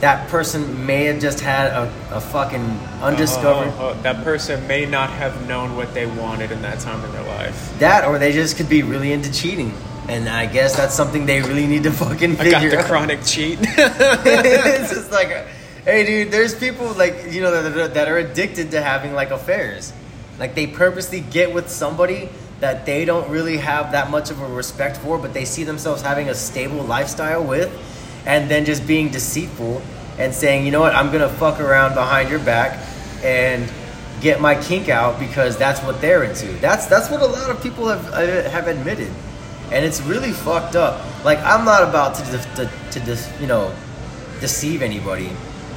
that 0.00 0.28
person 0.28 0.84
may 0.84 1.04
have 1.04 1.20
just 1.20 1.40
had 1.40 1.68
a, 1.68 1.82
a 2.10 2.20
fucking 2.20 2.60
undiscovered 3.00 3.68
Oh, 3.68 3.76
oh, 3.78 3.96
oh, 3.96 4.02
that 4.02 4.24
person 4.24 4.66
may 4.66 4.84
not 4.84 5.10
have 5.10 5.46
known 5.46 5.76
what 5.76 5.94
they 5.94 6.06
wanted 6.06 6.50
in 6.50 6.60
that 6.62 6.80
time 6.80 7.04
in 7.04 7.12
their 7.12 7.22
life. 7.22 7.78
that, 7.78 8.04
or 8.04 8.18
they 8.18 8.32
just 8.32 8.56
could 8.56 8.68
be 8.68 8.82
really 8.82 9.12
into 9.12 9.32
cheating. 9.32 9.72
And 10.08 10.28
I 10.28 10.46
guess 10.46 10.76
that's 10.76 10.94
something 10.94 11.24
they 11.24 11.40
really 11.40 11.68
need 11.68 11.84
to 11.84 11.92
fucking 11.92 12.32
I 12.40 12.50
got 12.50 12.62
figure 12.62 12.70
the 12.70 12.78
out. 12.80 12.86
chronic 12.86 13.24
cheat. 13.24 13.58
it's 13.62 14.92
just 14.92 15.12
like, 15.12 15.46
hey, 15.84 16.04
dude, 16.04 16.32
there's 16.32 16.54
people 16.58 16.92
like 16.94 17.30
you 17.30 17.40
know 17.40 17.62
that, 17.70 17.94
that 17.94 18.08
are 18.08 18.18
addicted 18.18 18.72
to 18.72 18.82
having 18.82 19.14
like 19.14 19.30
affairs. 19.30 19.92
Like 20.38 20.54
they 20.56 20.66
purposely 20.66 21.20
get 21.20 21.54
with 21.54 21.70
somebody 21.70 22.28
that 22.62 22.86
they 22.86 23.04
don't 23.04 23.28
really 23.28 23.56
have 23.56 23.90
that 23.90 24.08
much 24.08 24.30
of 24.30 24.40
a 24.40 24.46
respect 24.46 24.96
for, 24.96 25.18
but 25.18 25.34
they 25.34 25.44
see 25.44 25.64
themselves 25.64 26.00
having 26.00 26.28
a 26.28 26.34
stable 26.34 26.80
lifestyle 26.84 27.42
with, 27.42 27.68
and 28.24 28.48
then 28.48 28.64
just 28.64 28.86
being 28.86 29.08
deceitful 29.08 29.82
and 30.16 30.32
saying, 30.32 30.64
you 30.64 30.70
know 30.70 30.80
what, 30.80 30.94
I'm 30.94 31.10
gonna 31.10 31.28
fuck 31.28 31.58
around 31.58 31.94
behind 31.94 32.30
your 32.30 32.38
back 32.38 32.78
and 33.24 33.68
get 34.20 34.40
my 34.40 34.54
kink 34.62 34.88
out 34.88 35.18
because 35.18 35.58
that's 35.58 35.80
what 35.80 36.00
they're 36.00 36.22
into. 36.22 36.46
That's 36.60 36.86
that's 36.86 37.10
what 37.10 37.20
a 37.20 37.26
lot 37.26 37.50
of 37.50 37.60
people 37.60 37.88
have 37.88 38.06
uh, 38.12 38.48
have 38.50 38.68
admitted, 38.68 39.10
and 39.72 39.84
it's 39.84 40.00
really 40.02 40.30
fucked 40.30 40.76
up. 40.76 41.04
Like 41.24 41.40
I'm 41.40 41.64
not 41.64 41.82
about 41.82 42.14
to 42.14 42.24
to, 42.92 43.00
to, 43.00 43.18
you 43.40 43.48
know 43.48 43.74
deceive 44.38 44.82
anybody. 44.82 45.32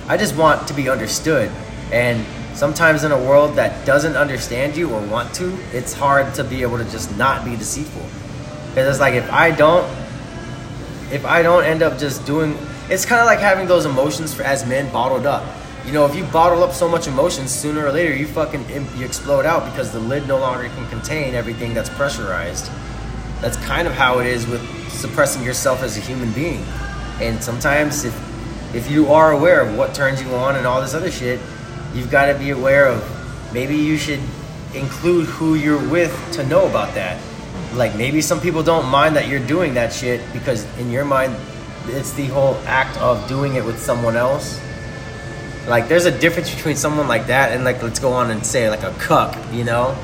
I 0.07 0.17
just 0.17 0.35
want 0.37 0.67
to 0.67 0.73
be 0.75 0.87
understood. 0.87 1.49
And 1.91 2.25
sometimes 2.55 3.03
in 3.03 3.11
a 3.11 3.17
world 3.17 3.55
that 3.55 3.85
doesn't 3.85 4.15
understand 4.15 4.75
you 4.75 4.91
or 4.91 5.01
want 5.07 5.33
to, 5.35 5.57
it's 5.71 5.93
hard 5.93 6.33
to 6.35 6.43
be 6.43 6.61
able 6.61 6.77
to 6.77 6.85
just 6.85 7.15
not 7.17 7.45
be 7.45 7.55
deceitful. 7.55 8.05
Because 8.69 8.89
it's 8.89 8.99
like 8.99 9.13
if 9.13 9.31
I 9.31 9.51
don't, 9.51 9.85
if 11.11 11.25
I 11.25 11.41
don't 11.41 11.63
end 11.63 11.81
up 11.81 11.97
just 11.97 12.25
doing, 12.25 12.57
it's 12.89 13.05
kind 13.05 13.21
of 13.21 13.27
like 13.27 13.39
having 13.39 13.67
those 13.67 13.85
emotions 13.85 14.33
for, 14.33 14.43
as 14.43 14.65
men 14.65 14.91
bottled 14.91 15.25
up. 15.25 15.45
You 15.85 15.91
know, 15.91 16.05
if 16.05 16.15
you 16.15 16.23
bottle 16.25 16.63
up 16.63 16.73
so 16.73 16.89
much 16.89 17.07
emotion, 17.07 17.47
sooner 17.47 17.85
or 17.85 17.91
later 17.91 18.15
you 18.15 18.25
fucking 18.25 18.65
you 18.97 19.05
explode 19.05 19.45
out 19.45 19.69
because 19.71 19.91
the 19.91 19.99
lid 19.99 20.27
no 20.27 20.39
longer 20.39 20.67
can 20.69 20.87
contain 20.89 21.35
everything 21.35 21.75
that's 21.75 21.89
pressurized. 21.89 22.71
That's 23.39 23.57
kind 23.57 23.87
of 23.87 23.93
how 23.93 24.19
it 24.19 24.25
is 24.25 24.47
with 24.47 24.61
suppressing 24.89 25.43
yourself 25.43 25.83
as 25.83 25.95
a 25.95 25.99
human 25.99 26.31
being. 26.31 26.63
And 27.21 27.41
sometimes 27.43 28.03
if 28.03 28.15
if 28.75 28.89
you 28.89 29.07
are 29.13 29.31
aware 29.31 29.61
of 29.61 29.77
what 29.77 29.93
turns 29.93 30.21
you 30.21 30.33
on 30.33 30.55
and 30.55 30.65
all 30.65 30.81
this 30.81 30.93
other 30.93 31.11
shit, 31.11 31.39
you've 31.95 32.11
got 32.11 32.25
to 32.25 32.37
be 32.37 32.49
aware 32.51 32.87
of 32.87 33.01
maybe 33.53 33.75
you 33.75 33.97
should 33.97 34.19
include 34.73 35.25
who 35.27 35.55
you're 35.55 35.89
with 35.89 36.13
to 36.33 36.45
know 36.45 36.67
about 36.67 36.93
that. 36.95 37.19
Like 37.73 37.95
maybe 37.95 38.21
some 38.21 38.41
people 38.41 38.61
don't 38.61 38.87
mind 38.87 39.15
that 39.15 39.27
you're 39.27 39.45
doing 39.45 39.73
that 39.75 39.93
shit 39.93 40.21
because 40.33 40.65
in 40.77 40.91
your 40.91 41.05
mind 41.05 41.35
it's 41.87 42.11
the 42.13 42.25
whole 42.27 42.55
act 42.65 42.97
of 42.97 43.27
doing 43.27 43.55
it 43.55 43.63
with 43.63 43.79
someone 43.79 44.15
else. 44.15 44.59
Like 45.67 45.87
there's 45.87 46.05
a 46.05 46.19
difference 46.19 46.53
between 46.53 46.75
someone 46.75 47.07
like 47.07 47.27
that 47.27 47.51
and 47.53 47.63
like 47.63 47.81
let's 47.81 47.99
go 47.99 48.11
on 48.11 48.29
and 48.29 48.45
say 48.45 48.69
like 48.69 48.83
a 48.83 48.93
cuck, 48.99 49.35
you 49.53 49.63
know? 49.63 49.97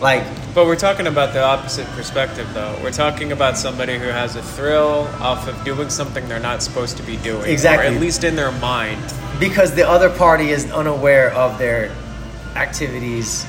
Like 0.00 0.24
But 0.54 0.66
we're 0.66 0.76
talking 0.76 1.06
about 1.06 1.32
the 1.32 1.42
opposite 1.42 1.86
perspective, 1.88 2.52
though. 2.54 2.76
We're 2.82 2.90
talking 2.90 3.30
about 3.30 3.56
somebody 3.56 3.96
who 3.98 4.06
has 4.06 4.34
a 4.34 4.42
thrill 4.42 5.08
off 5.20 5.46
of 5.46 5.64
doing 5.64 5.90
something 5.90 6.28
they're 6.28 6.40
not 6.40 6.60
supposed 6.62 6.96
to 6.96 7.04
be 7.04 7.16
doing, 7.18 7.48
Exactly. 7.48 7.86
or 7.86 7.90
at 7.94 8.00
least 8.00 8.24
in 8.24 8.34
their 8.34 8.50
mind. 8.52 9.00
because 9.38 9.74
the 9.74 9.88
other 9.88 10.10
party 10.10 10.50
is 10.50 10.70
unaware 10.72 11.30
of 11.34 11.56
their 11.58 11.90
activities 12.56 13.46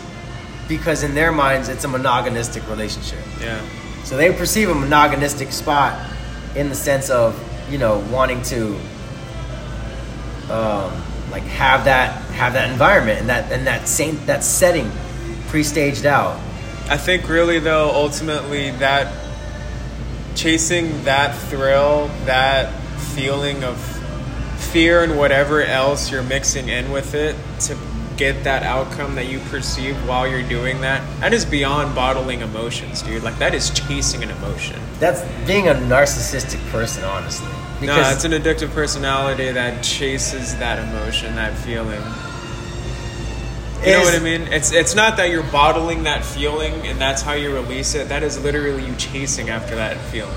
because 0.69 1.03
in 1.03 1.13
their 1.15 1.31
minds 1.33 1.67
it's 1.67 1.83
a 1.83 1.87
monoganistic 1.87 2.65
relationship 2.69 3.19
Yeah, 3.41 3.59
so 4.05 4.15
they 4.15 4.31
perceive 4.31 4.69
a 4.69 4.73
monoganistic 4.73 5.51
spot 5.51 5.99
in 6.55 6.69
the 6.69 6.75
sense 6.75 7.09
of 7.09 7.35
you 7.69 7.77
know 7.77 7.99
wanting 8.09 8.41
to 8.43 8.75
um, 10.49 10.91
like 11.31 11.43
have 11.43 11.83
that 11.85 12.13
have 12.35 12.53
that 12.53 12.69
environment 12.71 13.19
and 13.19 13.27
that 13.29 13.51
and 13.51 13.67
that 13.67 13.87
same 13.87 14.17
that 14.27 14.43
setting 14.45 14.89
pre-staged 15.49 16.05
out 16.05 16.39
I 16.91 16.97
think 16.97 17.29
really 17.29 17.59
though, 17.59 17.89
ultimately 17.89 18.71
that 18.71 19.15
chasing 20.35 21.05
that 21.05 21.33
thrill, 21.49 22.07
that 22.25 22.69
feeling 23.15 23.63
of 23.63 23.77
fear 24.73 25.01
and 25.01 25.17
whatever 25.17 25.61
else 25.63 26.11
you're 26.11 26.21
mixing 26.21 26.67
in 26.67 26.91
with 26.91 27.13
it 27.15 27.37
to 27.61 27.77
get 28.17 28.43
that 28.43 28.63
outcome 28.63 29.15
that 29.15 29.27
you 29.27 29.39
perceive 29.39 29.95
while 30.05 30.27
you're 30.27 30.47
doing 30.47 30.81
that, 30.81 31.01
that 31.21 31.31
is 31.33 31.45
beyond 31.45 31.95
bottling 31.95 32.41
emotions, 32.41 33.01
dude. 33.01 33.23
Like 33.23 33.39
that 33.39 33.55
is 33.55 33.69
chasing 33.69 34.21
an 34.21 34.29
emotion. 34.29 34.77
that's 34.99 35.21
being 35.47 35.69
a 35.69 35.73
narcissistic 35.73 36.59
person 36.71 37.05
honestly 37.05 37.47
No, 37.81 38.11
it's 38.11 38.25
an 38.25 38.33
addictive 38.33 38.71
personality 38.71 39.49
that 39.49 39.81
chases 39.81 40.57
that 40.57 40.77
emotion, 40.77 41.35
that 41.35 41.57
feeling. 41.57 42.01
You 43.83 43.93
know 43.93 44.03
what 44.03 44.15
I 44.15 44.19
mean? 44.19 44.41
It's 44.53 44.71
it's 44.71 44.93
not 44.95 45.17
that 45.17 45.29
you're 45.31 45.43
bottling 45.51 46.03
that 46.03 46.23
feeling 46.23 46.73
and 46.87 46.99
that's 47.01 47.21
how 47.23 47.33
you 47.33 47.53
release 47.53 47.95
it. 47.95 48.09
That 48.09 48.21
is 48.23 48.41
literally 48.43 48.85
you 48.85 48.95
chasing 48.95 49.49
after 49.49 49.75
that 49.75 49.97
feeling. 50.11 50.35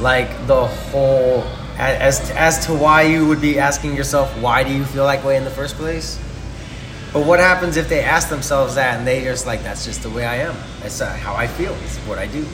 like 0.00 0.28
the 0.46 0.66
whole 0.66 1.44
as 1.78 2.30
as 2.32 2.66
to 2.66 2.74
why 2.74 3.02
you 3.02 3.26
would 3.28 3.40
be 3.40 3.58
asking 3.58 3.94
yourself 3.96 4.28
why 4.40 4.64
do 4.64 4.72
you 4.72 4.84
feel 4.84 5.06
that 5.06 5.24
way 5.24 5.36
in 5.36 5.44
the 5.44 5.50
first 5.50 5.76
place 5.76 6.18
but 7.12 7.24
what 7.26 7.38
happens 7.40 7.76
if 7.76 7.88
they 7.88 8.02
ask 8.02 8.28
themselves 8.28 8.74
that 8.74 8.98
and 8.98 9.06
they 9.06 9.22
just 9.22 9.46
like 9.46 9.62
that's 9.62 9.84
just 9.84 10.02
the 10.02 10.10
way 10.10 10.24
i 10.24 10.36
am 10.36 10.54
that's 10.82 11.00
uh, 11.00 11.06
how 11.16 11.34
i 11.34 11.46
feel 11.46 11.72
it's 11.84 11.96
what 12.08 12.18
i 12.18 12.26
do 12.26 12.44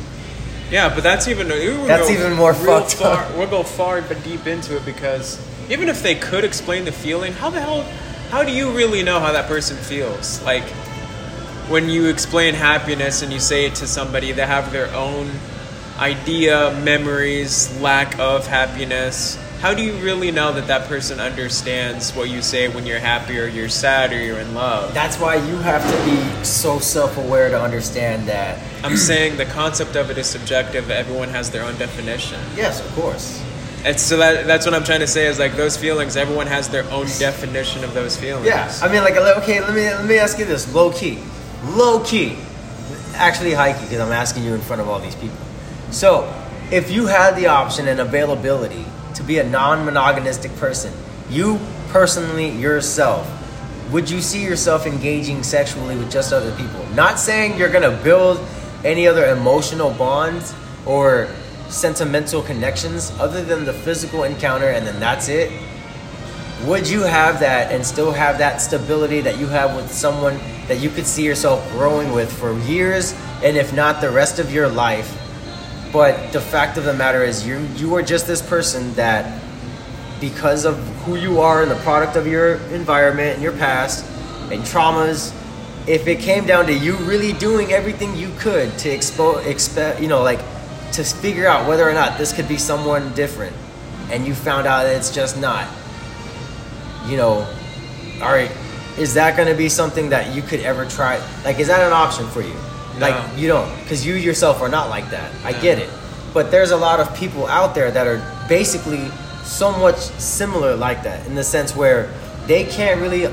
Yeah, 0.70 0.94
but 0.94 1.02
that's 1.02 1.26
even 1.28 1.48
That's 1.48 2.10
even 2.10 2.34
more 2.34 2.54
fucked 2.54 2.94
far, 2.94 3.24
up. 3.24 3.36
We'll 3.36 3.48
go 3.50 3.62
far 3.64 4.02
but 4.02 4.22
deep 4.22 4.46
into 4.46 4.76
it 4.76 4.84
because 4.84 5.38
even 5.68 5.88
if 5.88 6.02
they 6.02 6.14
could 6.14 6.44
explain 6.44 6.84
the 6.84 6.92
feeling, 6.92 7.32
how 7.32 7.50
the 7.50 7.60
hell? 7.60 7.84
How 8.30 8.44
do 8.44 8.52
you 8.52 8.70
really 8.70 9.02
know 9.02 9.18
how 9.18 9.32
that 9.32 9.49
person 9.49 9.76
feels? 9.76 10.40
Like 10.42 10.62
when 11.68 11.88
you 11.88 12.06
explain 12.06 12.54
happiness 12.54 13.22
and 13.22 13.32
you 13.32 13.40
say 13.40 13.66
it 13.66 13.75
to 13.76 13.88
somebody, 13.88 14.30
they 14.30 14.46
have 14.46 14.70
their 14.70 14.87
own 14.94 15.28
idea, 15.99 16.80
memories, 16.84 17.76
lack 17.80 18.16
of 18.20 18.46
happiness. 18.46 19.37
How 19.60 19.75
do 19.75 19.82
you 19.82 19.94
really 19.96 20.30
know 20.30 20.52
that 20.52 20.68
that 20.68 20.87
person 20.87 21.18
understands 21.18 22.14
what 22.14 22.30
you 22.30 22.40
say 22.40 22.68
when 22.68 22.87
you're 22.87 23.00
happy 23.00 23.37
or 23.37 23.46
you're 23.46 23.68
sad 23.68 24.12
or 24.12 24.22
you're 24.22 24.38
in 24.38 24.54
love? 24.54 24.94
that's 24.94 25.18
why 25.18 25.34
you 25.34 25.56
have 25.56 25.82
to 25.82 26.10
be 26.10 26.44
so 26.44 26.78
self-aware 26.78 27.50
to 27.50 27.60
understand 27.60 28.28
that 28.28 28.62
I'm 28.84 28.96
saying 28.96 29.38
the 29.38 29.44
concept 29.46 29.96
of 29.96 30.08
it 30.08 30.16
is 30.18 30.28
subjective. 30.28 30.88
Everyone 30.88 31.28
has 31.30 31.50
their 31.50 31.64
own 31.64 31.76
definition. 31.78 32.40
yes 32.56 32.80
of 32.80 32.90
course 32.94 33.42
It's 33.82 34.02
so 34.02 34.18
that 34.18 34.46
that's 34.46 34.66
what 34.66 34.75
I'm 34.75 34.84
trying 34.84 35.00
to 35.00 35.06
say 35.06 35.26
is 35.26 35.38
like 35.38 35.54
those 35.56 35.76
feelings. 35.76 36.16
Everyone 36.16 36.46
has 36.46 36.68
their 36.68 36.84
own 36.90 37.06
definition 37.18 37.82
of 37.84 37.94
those 37.94 38.16
feelings. 38.16 38.46
yeah 38.46 38.70
i 38.82 38.90
mean 38.92 39.02
like 39.02 39.16
okay 39.16 39.60
let 39.60 39.75
me 39.75 39.82
let 39.84 40.04
me 40.06 40.18
ask 40.18 40.38
you 40.38 40.44
this 40.44 40.72
low 40.75 40.92
key 40.92 41.18
low 41.64 42.00
key 42.04 42.37
actually 43.14 43.52
high 43.52 43.72
key 43.72 43.84
because 43.84 44.00
i'm 44.00 44.12
asking 44.12 44.44
you 44.44 44.54
in 44.54 44.60
front 44.60 44.80
of 44.82 44.88
all 44.88 44.99
these 45.00 45.14
people 45.16 45.38
so 45.90 46.30
if 46.70 46.90
you 46.90 47.06
had 47.06 47.34
the 47.37 47.46
option 47.46 47.88
and 47.88 48.00
availability 48.00 48.84
to 49.14 49.22
be 49.22 49.38
a 49.38 49.44
non-monoganistic 49.44 50.54
person 50.58 50.92
you 51.30 51.58
personally 51.88 52.49
yourself 52.50 53.26
would 53.92 54.08
you 54.08 54.20
see 54.20 54.42
yourself 54.44 54.87
engaging 54.87 55.42
sexually 55.42 55.96
with 55.96 56.10
just 56.10 56.32
other 56.32 56.54
people 56.56 56.84
not 56.94 57.18
saying 57.18 57.56
you're 57.58 57.72
gonna 57.72 57.96
build 58.04 58.38
any 58.84 59.06
other 59.06 59.26
emotional 59.26 59.90
bonds 59.92 60.54
or 60.87 61.28
sentimental 61.70 62.42
connections 62.42 63.12
other 63.18 63.42
than 63.42 63.64
the 63.64 63.72
physical 63.72 64.24
encounter 64.24 64.68
and 64.68 64.86
then 64.86 64.98
that's 65.00 65.28
it? 65.28 65.52
Would 66.66 66.88
you 66.88 67.02
have 67.02 67.40
that 67.40 67.72
and 67.72 67.84
still 67.86 68.12
have 68.12 68.38
that 68.38 68.60
stability 68.60 69.22
that 69.22 69.38
you 69.38 69.46
have 69.46 69.74
with 69.74 69.90
someone 69.90 70.38
that 70.68 70.78
you 70.78 70.90
could 70.90 71.06
see 71.06 71.24
yourself 71.24 71.66
growing 71.72 72.12
with 72.12 72.30
for 72.30 72.58
years? 72.60 73.14
And 73.42 73.56
if 73.56 73.72
not 73.72 74.02
the 74.02 74.10
rest 74.10 74.38
of 74.38 74.52
your 74.52 74.68
life. 74.68 75.16
But 75.92 76.32
the 76.32 76.40
fact 76.40 76.76
of 76.76 76.84
the 76.84 76.92
matter 76.92 77.24
is 77.24 77.46
you 77.46 77.58
you 77.76 77.94
are 77.94 78.02
just 78.02 78.26
this 78.26 78.42
person 78.42 78.92
that 78.94 79.40
because 80.20 80.64
of 80.66 80.76
who 81.04 81.16
you 81.16 81.40
are 81.40 81.62
and 81.62 81.70
the 81.70 81.76
product 81.76 82.14
of 82.16 82.26
your 82.26 82.56
environment 82.74 83.34
and 83.34 83.42
your 83.42 83.52
past 83.52 84.04
and 84.52 84.62
traumas 84.62 85.34
if 85.86 86.06
it 86.06 86.20
came 86.20 86.46
down 86.46 86.66
to 86.66 86.74
you 86.74 86.94
really 86.96 87.32
doing 87.32 87.72
everything 87.72 88.14
you 88.14 88.30
could 88.38 88.76
to 88.78 88.88
expo 88.90 89.44
expect 89.46 90.00
you 90.00 90.08
know 90.08 90.22
like 90.22 90.40
to 90.92 91.04
figure 91.04 91.47
out 91.47 91.68
whether 91.68 91.88
or 91.88 91.92
not 91.92 92.18
this 92.18 92.32
could 92.32 92.49
be 92.49 92.56
someone 92.56 93.12
different 93.14 93.54
and 94.11 94.26
you 94.26 94.35
found 94.35 94.66
out 94.66 94.85
that 94.85 94.97
it's 94.97 95.14
just 95.14 95.38
not 95.40 95.68
you 97.06 97.16
know, 97.16 97.47
all 98.23 98.32
right, 98.32 98.50
is 98.99 99.14
that 99.14 99.37
going 99.37 99.49
to 99.49 99.54
be 99.54 99.68
something 99.68 100.11
that 100.11 100.35
you 100.35 100.42
could 100.42 100.61
ever 100.61 100.85
try? 100.85 101.16
Like, 101.44 101.59
is 101.59 101.68
that 101.68 101.80
an 101.80 101.92
option 101.92 102.26
for 102.28 102.42
you? 102.42 102.52
No. 102.99 103.09
Like, 103.09 103.38
you 103.38 103.49
don't, 103.49 103.75
because 103.82 104.06
you 104.06 104.14
yourself 104.14 104.61
are 104.61 104.68
not 104.68 104.90
like 104.90 105.11
that. 105.11 105.32
I 105.44 105.52
No. 105.52 105.62
get 105.62 105.78
it. 105.78 105.88
But 106.35 106.50
there's 106.50 106.70
a 106.70 106.76
lot 106.76 107.00
of 107.00 107.12
people 107.16 107.47
out 107.47 107.75
there 107.75 107.90
that 107.90 108.06
are 108.06 108.20
basically 108.49 109.09
so 109.44 109.73
much 109.73 109.97
similar 109.97 110.76
like 110.76 111.02
that 111.04 111.26
in 111.26 111.35
the 111.35 111.42
sense 111.42 111.75
where 111.75 112.12
they 112.47 112.64
can't 112.64 113.00
really 113.00 113.28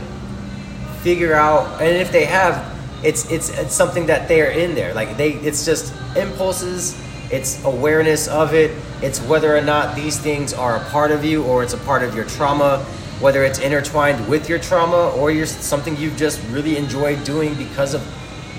figure 1.01 1.33
out, 1.33 1.81
and 1.81 1.95
if 1.95 2.11
they 2.11 2.25
have, 2.25 2.65
it's 3.03 3.29
it's 3.29 3.49
it's 3.49 3.75
something 3.75 4.07
that 4.07 4.27
they're 4.27 4.49
in 4.49 4.73
there. 4.73 4.93
Like 4.93 5.17
they, 5.17 5.33
it's 5.33 5.65
just 5.65 5.93
impulses. 6.15 6.95
It's 7.31 7.63
awareness 7.65 8.27
of 8.27 8.53
it. 8.53 8.71
It's 9.01 9.19
whether 9.21 9.55
or 9.55 9.61
not 9.61 9.95
these 9.95 10.17
things 10.19 10.53
are 10.53 10.77
a 10.77 10.83
part 10.89 11.11
of 11.11 11.25
you 11.25 11.43
or 11.43 11.63
it's 11.63 11.73
a 11.73 11.77
part 11.79 12.03
of 12.03 12.15
your 12.15 12.25
trauma. 12.25 12.85
Whether 13.19 13.43
it's 13.43 13.59
intertwined 13.59 14.27
with 14.27 14.47
your 14.47 14.59
trauma 14.59 15.09
or 15.17 15.31
you're 15.31 15.47
something 15.47 15.97
you've 15.97 16.17
just 16.17 16.39
really 16.49 16.77
enjoyed 16.77 17.23
doing 17.23 17.55
because 17.55 17.93
of 17.95 18.01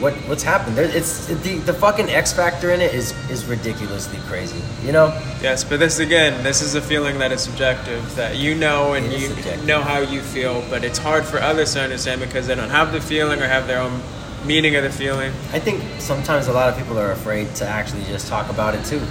what 0.00 0.14
what's 0.28 0.42
happened. 0.42 0.76
There, 0.76 0.84
it's 0.84 1.26
the 1.26 1.58
the 1.58 1.72
fucking 1.72 2.08
X 2.08 2.32
factor 2.32 2.70
in 2.70 2.80
it 2.80 2.94
is 2.94 3.12
is 3.30 3.44
ridiculously 3.46 4.18
crazy. 4.26 4.60
You 4.84 4.92
know. 4.92 5.06
Yes, 5.42 5.64
but 5.64 5.80
this 5.80 5.98
again, 5.98 6.42
this 6.42 6.62
is 6.62 6.74
a 6.74 6.80
feeling 6.82 7.18
that 7.18 7.32
is 7.32 7.40
subjective. 7.40 8.14
That 8.16 8.36
you 8.36 8.54
know 8.54 8.94
and 8.94 9.12
you 9.12 9.28
subjective. 9.28 9.66
know 9.66 9.80
how 9.80 10.00
you 10.00 10.20
feel, 10.20 10.64
but 10.70 10.84
it's 10.84 10.98
hard 10.98 11.24
for 11.24 11.38
others 11.40 11.74
to 11.74 11.80
understand 11.80 12.20
because 12.20 12.46
they 12.46 12.54
don't 12.54 12.70
have 12.70 12.92
the 12.92 13.00
feeling 13.00 13.40
or 13.40 13.46
have 13.46 13.66
their 13.66 13.80
own 13.80 14.00
meaning 14.44 14.76
of 14.76 14.82
the 14.82 14.90
feeling. 14.90 15.32
I 15.52 15.58
think 15.58 15.82
sometimes 16.00 16.46
a 16.48 16.52
lot 16.52 16.68
of 16.68 16.78
people 16.78 16.98
are 16.98 17.12
afraid 17.12 17.54
to 17.56 17.66
actually 17.66 18.04
just 18.04 18.28
talk 18.28 18.50
about 18.50 18.74
it 18.74 18.84
too. 18.84 19.02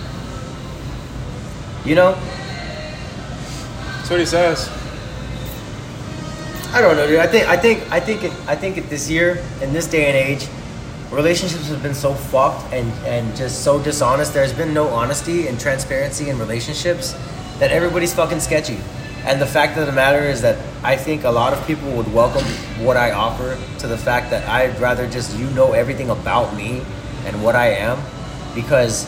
You 1.86 1.96
know, 1.96 2.18
That's 3.90 4.10
what 4.10 4.20
he 4.20 4.26
says. 4.26 4.70
I 6.74 6.82
don't 6.82 6.96
know, 6.98 7.08
dude. 7.08 7.20
I 7.20 7.28
think 7.28 7.48
I 7.48 7.58
think 7.58 7.92
I 7.92 8.00
think 8.00 8.24
it, 8.24 8.32
I 8.48 8.56
think 8.56 8.78
it, 8.78 8.90
this 8.90 9.10
year 9.10 9.44
in 9.62 9.74
this 9.74 9.88
day 9.88 10.06
and 10.08 10.16
age, 10.16 10.48
relationships 11.12 11.70
have 11.70 11.82
been 11.84 11.94
so 11.94 12.14
fucked 12.14 12.74
and 12.74 12.92
and 13.06 13.36
just 13.36 13.64
so 13.64 13.82
dishonest. 13.82 14.34
There's 14.34 14.54
been 14.54 14.74
no 14.74 14.88
honesty 14.90 15.48
and 15.48 15.60
transparency 15.60 16.30
in 16.30 16.38
relationships 16.40 17.14
that 17.60 17.72
everybody's 17.72 18.14
fucking 18.14 18.42
sketchy. 18.42 18.78
And 19.28 19.42
the 19.42 19.46
fact 19.46 19.78
of 19.78 19.86
the 19.86 19.92
matter 19.92 20.22
is 20.22 20.42
that 20.44 20.58
I 20.86 20.96
think 20.96 21.26
a 21.26 21.30
lot 21.30 21.52
of 21.52 21.68
people 21.68 21.92
would 21.92 22.12
welcome 22.14 22.46
what 22.82 22.96
I 22.96 23.12
offer 23.12 23.60
to 23.80 23.88
the 23.88 23.98
fact 23.98 24.30
that 24.30 24.48
I'd 24.48 24.80
rather 24.80 25.06
just 25.06 25.38
you 25.38 25.50
know 25.50 25.74
everything 25.74 26.10
about 26.10 26.56
me 26.56 26.82
and 27.26 27.44
what 27.44 27.54
I 27.54 27.72
am 27.72 28.00
because 28.56 29.06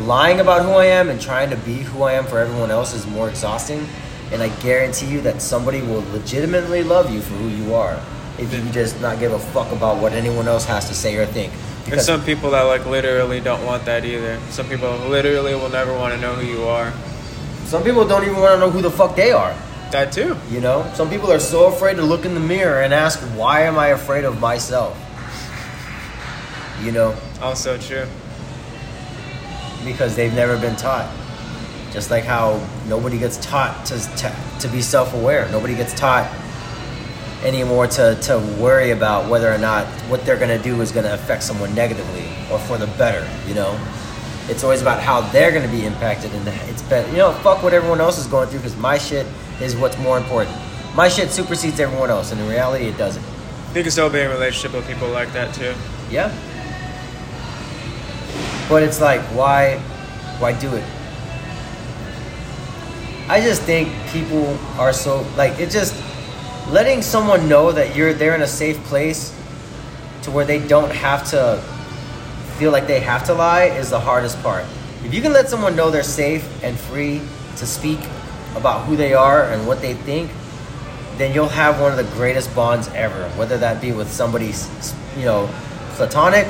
lying 0.00 0.40
about 0.40 0.62
who 0.62 0.70
I 0.70 0.86
am 0.86 1.10
and 1.10 1.20
trying 1.20 1.50
to 1.50 1.56
be 1.56 1.74
who 1.74 2.04
I 2.04 2.14
am 2.14 2.24
for 2.24 2.38
everyone 2.38 2.70
else 2.70 2.94
is 2.94 3.06
more 3.06 3.28
exhausting. 3.28 3.86
And 4.32 4.42
I 4.42 4.48
guarantee 4.62 5.08
you 5.08 5.20
that 5.20 5.42
somebody 5.42 5.82
will 5.82 6.02
legitimately 6.12 6.82
love 6.82 7.12
you 7.12 7.20
for 7.20 7.34
who 7.34 7.48
you 7.48 7.74
are 7.74 8.02
if 8.38 8.50
you 8.50 8.72
just 8.72 8.98
not 9.02 9.20
give 9.20 9.32
a 9.32 9.38
fuck 9.38 9.70
about 9.72 9.98
what 9.98 10.14
anyone 10.14 10.48
else 10.48 10.64
has 10.64 10.88
to 10.88 10.94
say 10.94 11.16
or 11.16 11.26
think. 11.26 11.52
There's 11.84 12.06
some 12.06 12.24
people 12.24 12.52
that 12.52 12.62
like 12.62 12.86
literally 12.86 13.40
don't 13.40 13.62
want 13.66 13.84
that 13.84 14.06
either. 14.06 14.40
Some 14.48 14.70
people 14.70 14.90
literally 14.96 15.54
will 15.54 15.68
never 15.68 15.92
want 15.92 16.14
to 16.14 16.20
know 16.20 16.32
who 16.32 16.46
you 16.46 16.64
are. 16.64 16.94
Some 17.66 17.82
people 17.82 18.06
don't 18.06 18.22
even 18.24 18.36
want 18.40 18.54
to 18.54 18.60
know 18.60 18.70
who 18.70 18.82
the 18.82 18.90
fuck 18.90 19.16
they 19.16 19.32
are. 19.32 19.54
That 19.90 20.12
too. 20.12 20.36
You 20.50 20.60
know, 20.60 20.90
some 20.94 21.08
people 21.08 21.30
are 21.30 21.38
so 21.38 21.66
afraid 21.66 21.96
to 21.96 22.02
look 22.02 22.24
in 22.24 22.34
the 22.34 22.40
mirror 22.40 22.82
and 22.82 22.92
ask, 22.92 23.20
"Why 23.36 23.60
am 23.62 23.78
I 23.78 23.88
afraid 23.88 24.24
of 24.24 24.40
myself?" 24.40 24.96
You 26.82 26.92
know, 26.92 27.14
Also 27.40 27.78
true. 27.78 28.06
because 29.84 30.16
they've 30.16 30.34
never 30.34 30.56
been 30.58 30.76
taught. 30.76 31.08
Just 31.92 32.10
like 32.10 32.24
how 32.24 32.60
nobody 32.88 33.18
gets 33.18 33.36
taught 33.38 33.86
to 33.86 33.98
to, 34.16 34.34
to 34.60 34.68
be 34.68 34.82
self-aware. 34.82 35.48
Nobody 35.52 35.74
gets 35.74 35.94
taught 35.94 36.28
anymore 37.44 37.86
to, 37.86 38.14
to 38.22 38.38
worry 38.58 38.90
about 38.90 39.28
whether 39.28 39.52
or 39.52 39.58
not 39.58 39.86
what 40.08 40.24
they're 40.24 40.38
gonna 40.38 40.58
do 40.58 40.80
is 40.80 40.90
gonna 40.90 41.12
affect 41.12 41.42
someone 41.42 41.72
negatively 41.74 42.24
or 42.50 42.58
for 42.58 42.78
the 42.78 42.86
better. 42.98 43.24
You 43.46 43.54
know, 43.54 43.78
it's 44.48 44.62
always 44.62 44.82
about 44.82 45.00
how 45.00 45.20
they're 45.32 45.52
gonna 45.52 45.70
be 45.70 45.86
impacted, 45.86 46.32
and 46.32 46.48
it's 46.68 46.82
better. 46.82 47.08
You 47.10 47.18
know, 47.18 47.32
fuck 47.42 47.62
what 47.62 47.72
everyone 47.72 48.00
else 48.00 48.18
is 48.18 48.26
going 48.26 48.48
through 48.48 48.60
because 48.60 48.76
my 48.76 48.98
shit 48.98 49.26
is 49.60 49.76
what's 49.76 49.98
more 49.98 50.18
important. 50.18 50.56
My 50.94 51.08
shit 51.08 51.30
supersedes 51.30 51.80
everyone 51.80 52.10
else, 52.10 52.30
and 52.32 52.40
in 52.40 52.48
reality, 52.48 52.84
it 52.84 52.96
doesn't. 52.98 53.24
You 53.74 53.82
can 53.82 53.90
still 53.90 54.10
be 54.10 54.20
in 54.20 54.26
a 54.26 54.30
relationship 54.30 54.72
with 54.72 54.86
people 54.86 55.08
like 55.08 55.32
that 55.32 55.54
too. 55.54 55.74
Yeah. 56.10 56.32
But 58.68 58.82
it's 58.82 59.00
like, 59.00 59.20
why, 59.36 59.78
why 60.38 60.52
do 60.58 60.72
it? 60.74 60.84
I 63.28 63.40
just 63.40 63.62
think 63.62 63.88
people 64.08 64.58
are 64.78 64.92
so 64.92 65.26
like 65.36 65.58
it. 65.58 65.70
Just 65.70 65.94
letting 66.70 67.02
someone 67.02 67.48
know 67.48 67.72
that 67.72 67.96
you're 67.96 68.12
they're 68.12 68.34
in 68.34 68.42
a 68.42 68.46
safe 68.46 68.76
place, 68.84 69.34
to 70.22 70.30
where 70.30 70.44
they 70.44 70.58
don't 70.66 70.90
have 70.90 71.28
to 71.30 71.62
feel 72.58 72.70
like 72.70 72.86
they 72.86 73.00
have 73.00 73.24
to 73.24 73.34
lie 73.34 73.64
is 73.64 73.90
the 73.90 74.00
hardest 74.00 74.40
part. 74.42 74.64
If 75.04 75.12
you 75.12 75.20
can 75.20 75.32
let 75.32 75.48
someone 75.48 75.76
know 75.76 75.90
they're 75.90 76.02
safe 76.02 76.44
and 76.62 76.78
free 76.78 77.20
to 77.56 77.66
speak 77.66 77.98
about 78.56 78.86
who 78.86 78.96
they 78.96 79.12
are 79.12 79.50
and 79.50 79.66
what 79.66 79.80
they 79.80 79.94
think, 79.94 80.30
then 81.16 81.34
you'll 81.34 81.48
have 81.48 81.80
one 81.80 81.90
of 81.90 81.96
the 81.96 82.14
greatest 82.14 82.54
bonds 82.54 82.88
ever. 82.88 83.28
Whether 83.30 83.58
that 83.58 83.80
be 83.80 83.92
with 83.92 84.10
somebody, 84.10 84.52
you 85.16 85.24
know, 85.24 85.48
platonic, 85.90 86.46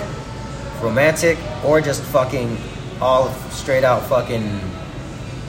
romantic, 0.81 1.39
or 1.65 1.81
just 1.81 2.03
fucking 2.05 2.57
all 3.01 3.31
straight 3.51 3.85
out 3.85 4.03
fucking 4.07 4.43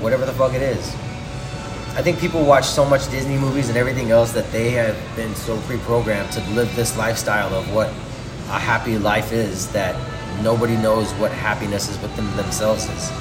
whatever 0.01 0.25
the 0.25 0.33
fuck 0.33 0.53
it 0.53 0.61
is. 0.61 0.93
I 1.95 2.01
think 2.01 2.19
people 2.19 2.43
watch 2.43 2.65
so 2.65 2.83
much 2.83 3.09
Disney 3.09 3.37
movies 3.37 3.69
and 3.69 3.77
everything 3.77 4.11
else 4.11 4.33
that 4.33 4.51
they 4.51 4.71
have 4.71 4.97
been 5.15 5.33
so 5.35 5.57
pre-programmed 5.61 6.31
to 6.33 6.41
live 6.49 6.73
this 6.75 6.97
lifestyle 6.97 7.53
of 7.53 7.73
what 7.73 7.87
a 7.87 8.59
happy 8.59 8.97
life 8.97 9.31
is 9.31 9.71
that 9.71 9.95
nobody 10.43 10.75
knows 10.77 11.11
what 11.13 11.31
happiness 11.31 11.89
is 11.89 11.99
within 12.01 12.25
themselves 12.35 12.85
is. 12.89 13.11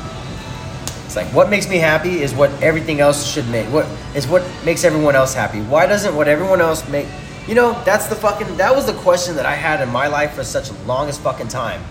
It's 1.06 1.16
like 1.16 1.26
what 1.34 1.48
makes 1.48 1.68
me 1.68 1.76
happy 1.78 2.22
is 2.22 2.34
what 2.34 2.50
everything 2.62 3.00
else 3.00 3.24
should 3.24 3.48
make. 3.48 3.66
What 3.68 3.86
is 4.16 4.26
what 4.26 4.42
makes 4.64 4.84
everyone 4.84 5.14
else 5.14 5.34
happy? 5.34 5.60
Why 5.62 5.86
doesn't 5.86 6.14
what 6.14 6.28
everyone 6.28 6.60
else 6.60 6.88
make? 6.88 7.06
You 7.46 7.54
know, 7.54 7.80
that's 7.84 8.06
the 8.06 8.16
fucking 8.16 8.56
that 8.56 8.74
was 8.74 8.86
the 8.86 8.94
question 8.94 9.36
that 9.36 9.46
I 9.46 9.54
had 9.54 9.80
in 9.80 9.90
my 9.90 10.08
life 10.08 10.34
for 10.34 10.42
such 10.42 10.70
a 10.70 10.72
longest 10.84 11.20
fucking 11.20 11.48
time. 11.48 11.82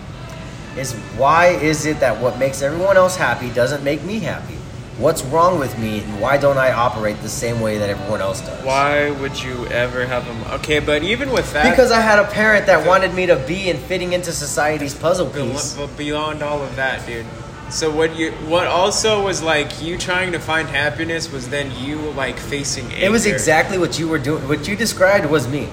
Is 0.76 0.92
why 1.16 1.48
is 1.48 1.86
it 1.86 2.00
that 2.00 2.20
what 2.20 2.38
makes 2.38 2.60
everyone 2.60 2.96
else 2.96 3.16
happy 3.16 3.50
doesn't 3.50 3.84
make 3.84 4.02
me 4.02 4.18
happy? 4.18 4.53
What's 4.98 5.24
wrong 5.24 5.58
with 5.58 5.76
me 5.76 6.04
and 6.04 6.20
why 6.20 6.36
don't 6.36 6.56
I 6.56 6.70
operate 6.70 7.20
the 7.20 7.28
same 7.28 7.60
way 7.60 7.78
that 7.78 7.90
everyone 7.90 8.20
else 8.20 8.40
does? 8.40 8.64
Why 8.64 9.10
would 9.10 9.42
you 9.42 9.66
ever 9.66 10.06
have 10.06 10.24
them? 10.24 10.40
Okay, 10.60 10.78
but 10.78 11.02
even 11.02 11.32
with 11.32 11.52
that, 11.52 11.68
Because 11.68 11.90
I 11.90 12.00
had 12.00 12.20
a 12.20 12.24
parent 12.24 12.66
that 12.66 12.86
wanted 12.86 13.12
me 13.12 13.26
to 13.26 13.34
be 13.34 13.70
and 13.70 13.78
fitting 13.80 14.12
into 14.12 14.30
society's 14.30 14.94
puzzle 14.94 15.28
piece. 15.28 15.74
But 15.74 15.96
beyond 15.96 16.44
all 16.44 16.62
of 16.62 16.76
that, 16.76 17.04
dude. 17.06 17.26
So 17.70 17.90
what 17.90 18.14
you 18.14 18.30
what 18.46 18.68
also 18.68 19.24
was 19.24 19.42
like 19.42 19.82
you 19.82 19.98
trying 19.98 20.30
to 20.30 20.38
find 20.38 20.68
happiness 20.68 21.32
was 21.32 21.48
then 21.48 21.72
you 21.76 21.96
like 22.12 22.38
facing 22.38 22.84
anger. 22.92 23.06
It 23.06 23.10
was 23.10 23.26
exactly 23.26 23.78
what 23.78 23.98
you 23.98 24.06
were 24.06 24.18
doing. 24.20 24.46
What 24.46 24.68
you 24.68 24.76
described 24.76 25.26
was 25.26 25.48
me 25.48 25.68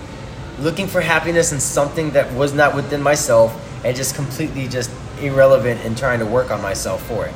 looking 0.57 0.88
for 0.88 0.99
happiness 0.99 1.51
in 1.51 1.60
something 1.60 2.12
that 2.12 2.31
was 2.34 2.53
not 2.53 2.75
within 2.75 3.03
myself 3.03 3.53
and 3.86 3.95
just 3.95 4.15
completely 4.15 4.67
just 4.67 4.89
irrelevant 5.21 5.81
and 5.86 5.95
trying 5.95 6.19
to 6.19 6.25
work 6.25 6.49
on 6.49 6.60
myself 6.62 7.05
for 7.07 7.27
it. 7.27 7.34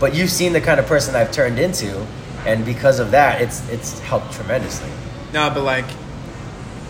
But 0.00 0.14
you've 0.14 0.30
seen 0.30 0.52
the 0.52 0.60
kind 0.60 0.78
of 0.78 0.86
person 0.86 1.14
I've 1.14 1.32
turned 1.32 1.58
into, 1.58 2.06
and 2.46 2.64
because 2.64 2.98
of 3.00 3.10
that, 3.12 3.40
it's 3.42 3.68
it's 3.68 3.98
helped 4.00 4.32
tremendously. 4.32 4.90
No, 5.32 5.50
but 5.50 5.62
like 5.62 5.86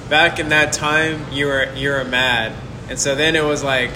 back 0.09 0.38
in 0.38 0.51
that 0.51 0.73
time, 0.73 1.25
you 1.33 1.47
were 1.47 1.73
you 1.75 1.90
were 1.90 2.05
mad, 2.05 2.53
and 2.88 2.99
so 2.99 3.14
then 3.14 3.35
it 3.37 3.44
was 3.44 3.64
like, 3.64 3.92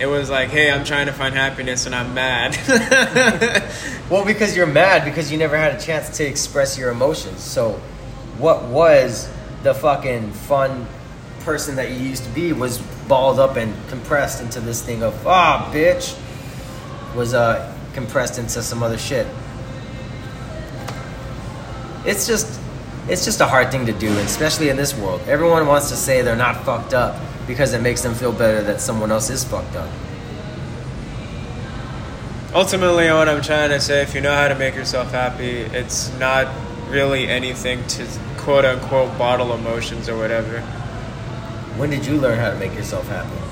it 0.00 0.06
was 0.06 0.28
like, 0.28 0.48
hey, 0.48 0.70
I'm 0.70 0.84
trying 0.84 1.06
to 1.06 1.12
find 1.12 1.34
happiness, 1.34 1.86
and 1.86 1.94
I'm 1.94 2.14
mad. 2.14 2.56
Well, 4.08 4.24
because 4.24 4.56
you're 4.56 4.66
mad 4.66 5.04
because 5.04 5.32
you 5.32 5.38
never 5.38 5.56
had 5.56 5.74
a 5.74 5.80
chance 5.80 6.18
to 6.18 6.24
express 6.24 6.78
your 6.78 6.92
emotions. 6.92 7.40
So, 7.40 7.72
what 8.38 8.62
was 8.66 9.28
the 9.64 9.74
fucking 9.74 10.30
fun 10.30 10.86
person 11.40 11.74
that 11.74 11.90
you 11.90 11.96
used 11.96 12.22
to 12.22 12.30
be 12.30 12.52
was 12.52 12.78
balled 13.08 13.40
up 13.40 13.56
and 13.56 13.74
compressed 13.88 14.40
into 14.40 14.60
this 14.60 14.80
thing 14.80 15.02
of 15.02 15.26
ah 15.26 15.70
bitch 15.72 16.16
was 17.14 17.34
uh 17.34 17.72
compressed 17.96 18.38
into 18.38 18.62
some 18.62 18.82
other 18.82 18.98
shit. 18.98 19.26
It's 22.04 22.26
just 22.26 22.60
it's 23.08 23.24
just 23.24 23.40
a 23.40 23.46
hard 23.46 23.70
thing 23.72 23.86
to 23.86 23.92
do, 23.92 24.10
especially 24.18 24.68
in 24.68 24.76
this 24.76 24.94
world. 24.96 25.22
Everyone 25.26 25.66
wants 25.66 25.88
to 25.90 25.96
say 25.96 26.22
they're 26.22 26.36
not 26.36 26.64
fucked 26.64 26.92
up 26.92 27.16
because 27.46 27.72
it 27.72 27.80
makes 27.80 28.02
them 28.02 28.14
feel 28.14 28.32
better 28.32 28.62
that 28.62 28.80
someone 28.80 29.10
else 29.10 29.30
is 29.30 29.44
fucked 29.44 29.76
up. 29.76 29.88
Ultimately, 32.52 33.08
what 33.10 33.28
I'm 33.28 33.42
trying 33.42 33.70
to 33.70 33.80
say, 33.80 34.02
if 34.02 34.14
you 34.14 34.20
know 34.20 34.34
how 34.34 34.48
to 34.48 34.54
make 34.54 34.74
yourself 34.74 35.10
happy, 35.10 35.60
it's 35.80 36.16
not 36.18 36.48
really 36.88 37.28
anything 37.28 37.86
to 37.88 38.06
quote 38.38 38.64
unquote 38.64 39.16
bottle 39.18 39.54
emotions 39.54 40.08
or 40.08 40.18
whatever. 40.18 40.60
When 41.78 41.90
did 41.90 42.04
you 42.04 42.16
learn 42.16 42.38
how 42.38 42.50
to 42.50 42.58
make 42.58 42.74
yourself 42.74 43.08
happy? 43.08 43.45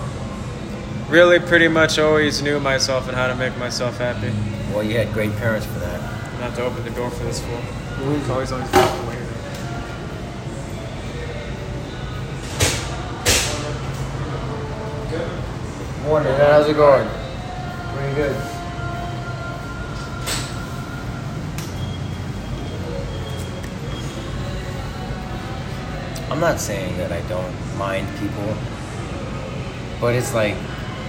Really, 1.14 1.38
pretty 1.38 1.68
much 1.68 2.00
always 2.00 2.42
knew 2.42 2.59
myself 2.59 3.07
and 3.07 3.16
how 3.16 3.29
to 3.29 3.37
make 3.37 3.57
myself 3.57 3.98
happy. 3.98 4.33
Well, 4.74 4.83
you 4.83 4.98
had 4.98 5.12
great 5.12 5.31
parents 5.37 5.64
for 5.64 5.79
that. 5.79 6.40
Not 6.40 6.57
to 6.57 6.64
open 6.64 6.83
the 6.83 6.90
door 6.90 7.09
for 7.09 7.22
this 7.22 7.38
fool. 7.38 7.57
It's 8.16 8.29
always 8.29 8.50
always 8.50 8.68
fucking 8.70 9.07
weird. 9.07 9.20
Morning, 16.03 16.33
man. 16.33 16.50
How's 16.50 16.68
it 16.68 16.74
going? 16.74 17.09
Pretty 17.94 18.14
good. 18.16 18.37
I'm 26.29 26.40
not 26.40 26.59
saying 26.59 26.96
that 26.96 27.12
I 27.12 27.20
don't 27.29 27.79
mind 27.79 28.09
people 28.18 28.57
But 30.00 30.16
it's 30.16 30.35
like, 30.35 30.57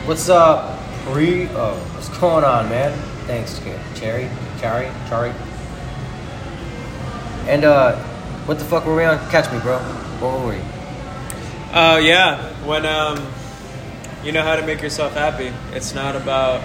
what's 0.05 0.29
up? 0.29 0.79
Re, 1.07 1.47
oh, 1.53 1.75
what's 1.93 2.09
going 2.19 2.43
on, 2.43 2.69
man? 2.69 2.95
Thanks, 3.25 3.59
Cherry, 3.95 4.29
Cherry, 4.59 4.91
Cherry. 5.09 5.33
And 7.47 7.63
uh, 7.63 7.95
what 8.45 8.59
the 8.59 8.65
fuck 8.65 8.85
were 8.85 8.95
we 8.95 9.03
on? 9.03 9.17
Catch 9.29 9.51
me, 9.51 9.59
bro. 9.59 9.79
What 10.19 10.39
were 10.39 10.49
we? 10.49 10.61
Uh, 11.73 11.97
yeah. 11.97 12.53
When 12.65 12.85
um, 12.85 13.25
you 14.23 14.31
know 14.31 14.43
how 14.43 14.55
to 14.55 14.65
make 14.65 14.81
yourself 14.81 15.13
happy. 15.13 15.51
It's 15.73 15.95
not 15.95 16.15
about. 16.15 16.61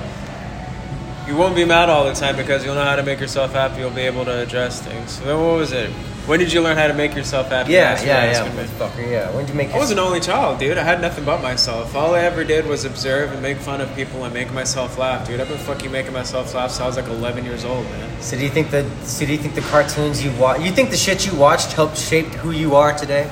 You 1.27 1.37
won't 1.37 1.55
be 1.55 1.65
mad 1.65 1.89
all 1.89 2.05
the 2.05 2.15
time 2.15 2.37
because 2.37 2.65
you'll 2.65 2.75
know 2.75 2.85
how 2.85 2.97
to 2.97 3.03
make 3.03 3.21
yourself 3.21 3.53
happy. 3.53 3.81
You'll 3.81 3.91
be 3.91 4.03
able 4.03 4.25
to 4.27 4.43
address 4.43 4.83
things. 4.83 5.13
So 5.13 5.49
what 5.49 5.57
was 5.59 5.73
it? 5.73 5.91
When 6.31 6.39
did 6.39 6.53
you 6.53 6.63
learn 6.63 6.77
how 6.77 6.87
to 6.87 6.95
make 6.95 7.17
yourself 7.17 7.49
happy? 7.49 7.73
Yeah, 7.73 8.01
yeah, 8.05 8.31
yeah. 8.31 9.01
yeah. 9.11 9.35
When 9.35 9.47
did 9.47 9.53
you 9.53 9.57
make 9.57 9.75
I 9.75 9.79
was 9.79 9.91
an 9.91 9.99
only 9.99 10.21
child, 10.21 10.61
dude. 10.61 10.79
I 10.79 10.85
had 10.85 11.01
nothing 11.01 11.25
but 11.25 11.43
myself. 11.43 11.97
All 11.97 12.15
I 12.15 12.21
ever 12.21 12.45
did 12.45 12.67
was 12.67 12.85
observe 12.85 13.33
and 13.33 13.43
make 13.43 13.57
fun 13.57 13.81
of 13.81 13.93
people 13.97 14.23
and 14.23 14.33
make 14.33 14.53
myself 14.53 14.97
laugh, 14.97 15.27
dude. 15.27 15.41
I've 15.41 15.49
been 15.49 15.59
fucking 15.59 15.91
making 15.91 16.13
myself 16.13 16.55
laugh 16.55 16.71
since 16.71 16.83
I 16.83 16.87
was 16.87 16.95
like 16.95 17.09
11 17.09 17.45
years 17.45 17.65
old, 17.65 17.85
man. 17.87 18.23
So 18.23 18.37
do 18.37 18.45
you 18.45 18.49
think 18.49 18.71
the 18.71 18.89
so 19.03 19.27
do 19.27 19.33
you 19.33 19.39
think 19.39 19.57
the 19.57 19.61
cartoons 19.63 20.23
you 20.25 20.31
watch 20.39 20.61
you 20.61 20.71
think 20.71 20.91
the 20.91 20.97
shit 20.97 21.27
you 21.27 21.35
watched 21.35 21.73
helped 21.73 21.99
shape 21.99 22.27
who 22.27 22.53
you 22.53 22.77
are 22.77 22.97
today? 22.97 23.29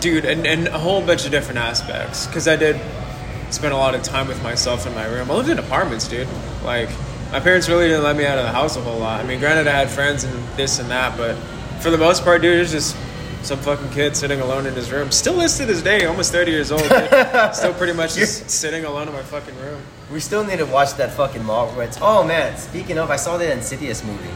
Dude, 0.00 0.24
and, 0.24 0.46
and 0.46 0.68
a 0.68 0.78
whole 0.78 1.04
bunch 1.04 1.26
of 1.26 1.32
different 1.32 1.58
aspects. 1.58 2.26
Because 2.26 2.48
I 2.48 2.56
did 2.56 2.80
spend 3.50 3.74
a 3.74 3.76
lot 3.76 3.94
of 3.94 4.02
time 4.02 4.26
with 4.26 4.42
myself 4.42 4.86
in 4.86 4.94
my 4.94 5.04
room. 5.04 5.30
I 5.30 5.34
lived 5.34 5.50
in 5.50 5.58
apartments, 5.58 6.08
dude. 6.08 6.28
Like, 6.64 6.88
my 7.30 7.40
parents 7.40 7.68
really 7.68 7.88
didn't 7.88 8.04
let 8.04 8.16
me 8.16 8.24
out 8.24 8.38
of 8.38 8.44
the 8.44 8.52
house 8.52 8.78
a 8.78 8.80
whole 8.80 9.00
lot. 9.00 9.22
I 9.22 9.28
mean, 9.28 9.38
granted, 9.38 9.68
I 9.68 9.72
had 9.72 9.90
friends 9.90 10.24
and 10.24 10.32
this 10.56 10.78
and 10.78 10.90
that, 10.90 11.18
but 11.18 11.36
for 11.80 11.90
the 11.90 11.98
most 11.98 12.24
part, 12.24 12.42
dude, 12.42 12.56
it 12.56 12.60
was 12.60 12.70
just 12.72 12.96
some 13.42 13.58
fucking 13.58 13.90
kid 13.90 14.16
sitting 14.16 14.40
alone 14.40 14.66
in 14.66 14.74
his 14.74 14.92
room. 14.92 15.10
Still 15.10 15.40
is 15.40 15.56
to 15.58 15.64
this 15.66 15.82
day, 15.82 16.04
almost 16.04 16.32
30 16.32 16.50
years 16.50 16.70
old. 16.70 16.82
Dude. 16.82 17.08
Still 17.54 17.72
pretty 17.74 17.94
much 17.94 18.14
just 18.14 18.50
sitting 18.50 18.84
alone 18.84 19.08
in 19.08 19.14
my 19.14 19.22
fucking 19.22 19.56
room. 19.58 19.80
We 20.12 20.20
still 20.20 20.44
need 20.44 20.58
to 20.58 20.66
watch 20.66 20.94
that 20.94 21.12
fucking 21.12 21.42
Mallrats. 21.42 21.98
Oh 22.02 22.22
man, 22.24 22.56
speaking 22.58 22.98
of, 22.98 23.10
I 23.10 23.16
saw 23.16 23.38
the 23.38 23.50
Insidious 23.50 24.04
movie. 24.04 24.28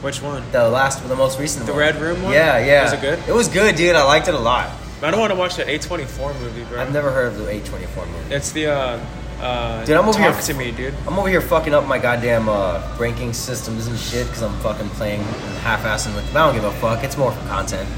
Which 0.00 0.22
one? 0.22 0.42
The 0.50 0.68
last, 0.68 1.06
the 1.06 1.14
most 1.14 1.38
recent 1.38 1.66
The 1.66 1.72
one. 1.72 1.78
Red 1.80 1.96
Room 1.96 2.22
one? 2.22 2.32
Yeah, 2.32 2.58
yeah. 2.64 2.82
Was 2.84 2.92
it 2.92 3.00
good? 3.00 3.18
It 3.28 3.32
was 3.32 3.48
good, 3.48 3.76
dude. 3.76 3.94
I 3.94 4.04
liked 4.04 4.28
it 4.28 4.34
a 4.34 4.38
lot. 4.38 4.70
I 5.02 5.10
don't 5.10 5.20
want 5.20 5.32
to 5.32 5.38
watch 5.38 5.56
that 5.56 5.66
A24 5.66 6.38
movie, 6.40 6.64
bro. 6.64 6.80
I've 6.80 6.92
never 6.92 7.10
heard 7.10 7.26
of 7.32 7.38
the 7.38 7.44
A24 7.46 8.06
movie. 8.08 8.34
It's 8.34 8.52
the, 8.52 8.66
uh, 8.68 9.06
uh, 9.42 9.84
Dude, 9.84 9.96
I'm 9.96 10.08
over 10.08 10.18
Talk 10.18 10.34
here- 10.34 10.42
to 10.42 10.54
Me, 10.54 10.70
dude. 10.70 10.94
I'm 11.06 11.18
over 11.18 11.28
here 11.28 11.40
fucking 11.40 11.74
up 11.74 11.86
my 11.86 11.98
goddamn 11.98 12.48
uh, 12.48 12.80
ranking 12.98 13.32
systems 13.32 13.86
and 13.88 13.98
shit 13.98 14.26
because 14.26 14.42
I'm 14.42 14.56
fucking 14.60 14.88
playing 14.90 15.22
half-assing 15.62 16.14
with. 16.14 16.28
I 16.34 16.46
don't 16.46 16.54
give 16.54 16.64
a 16.64 16.72
fuck. 16.80 17.02
It's 17.04 17.16
more 17.16 17.32
for 17.32 17.48
content. 17.48 17.88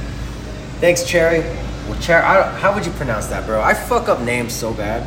Thanks, 0.81 1.05
Cherry. 1.05 1.41
Well, 1.89 1.99
Cherry, 2.01 2.23
I 2.25 2.35
don't, 2.43 2.55
how 2.61 2.75
would 2.75 2.85
you 2.87 2.93
pronounce 2.93 3.27
that, 3.27 3.47
bro? 3.47 3.61
I 3.61 3.75
fuck 3.75 4.09
up 4.09 4.21
names 4.21 4.53
so 4.55 4.73
bad. 4.73 5.07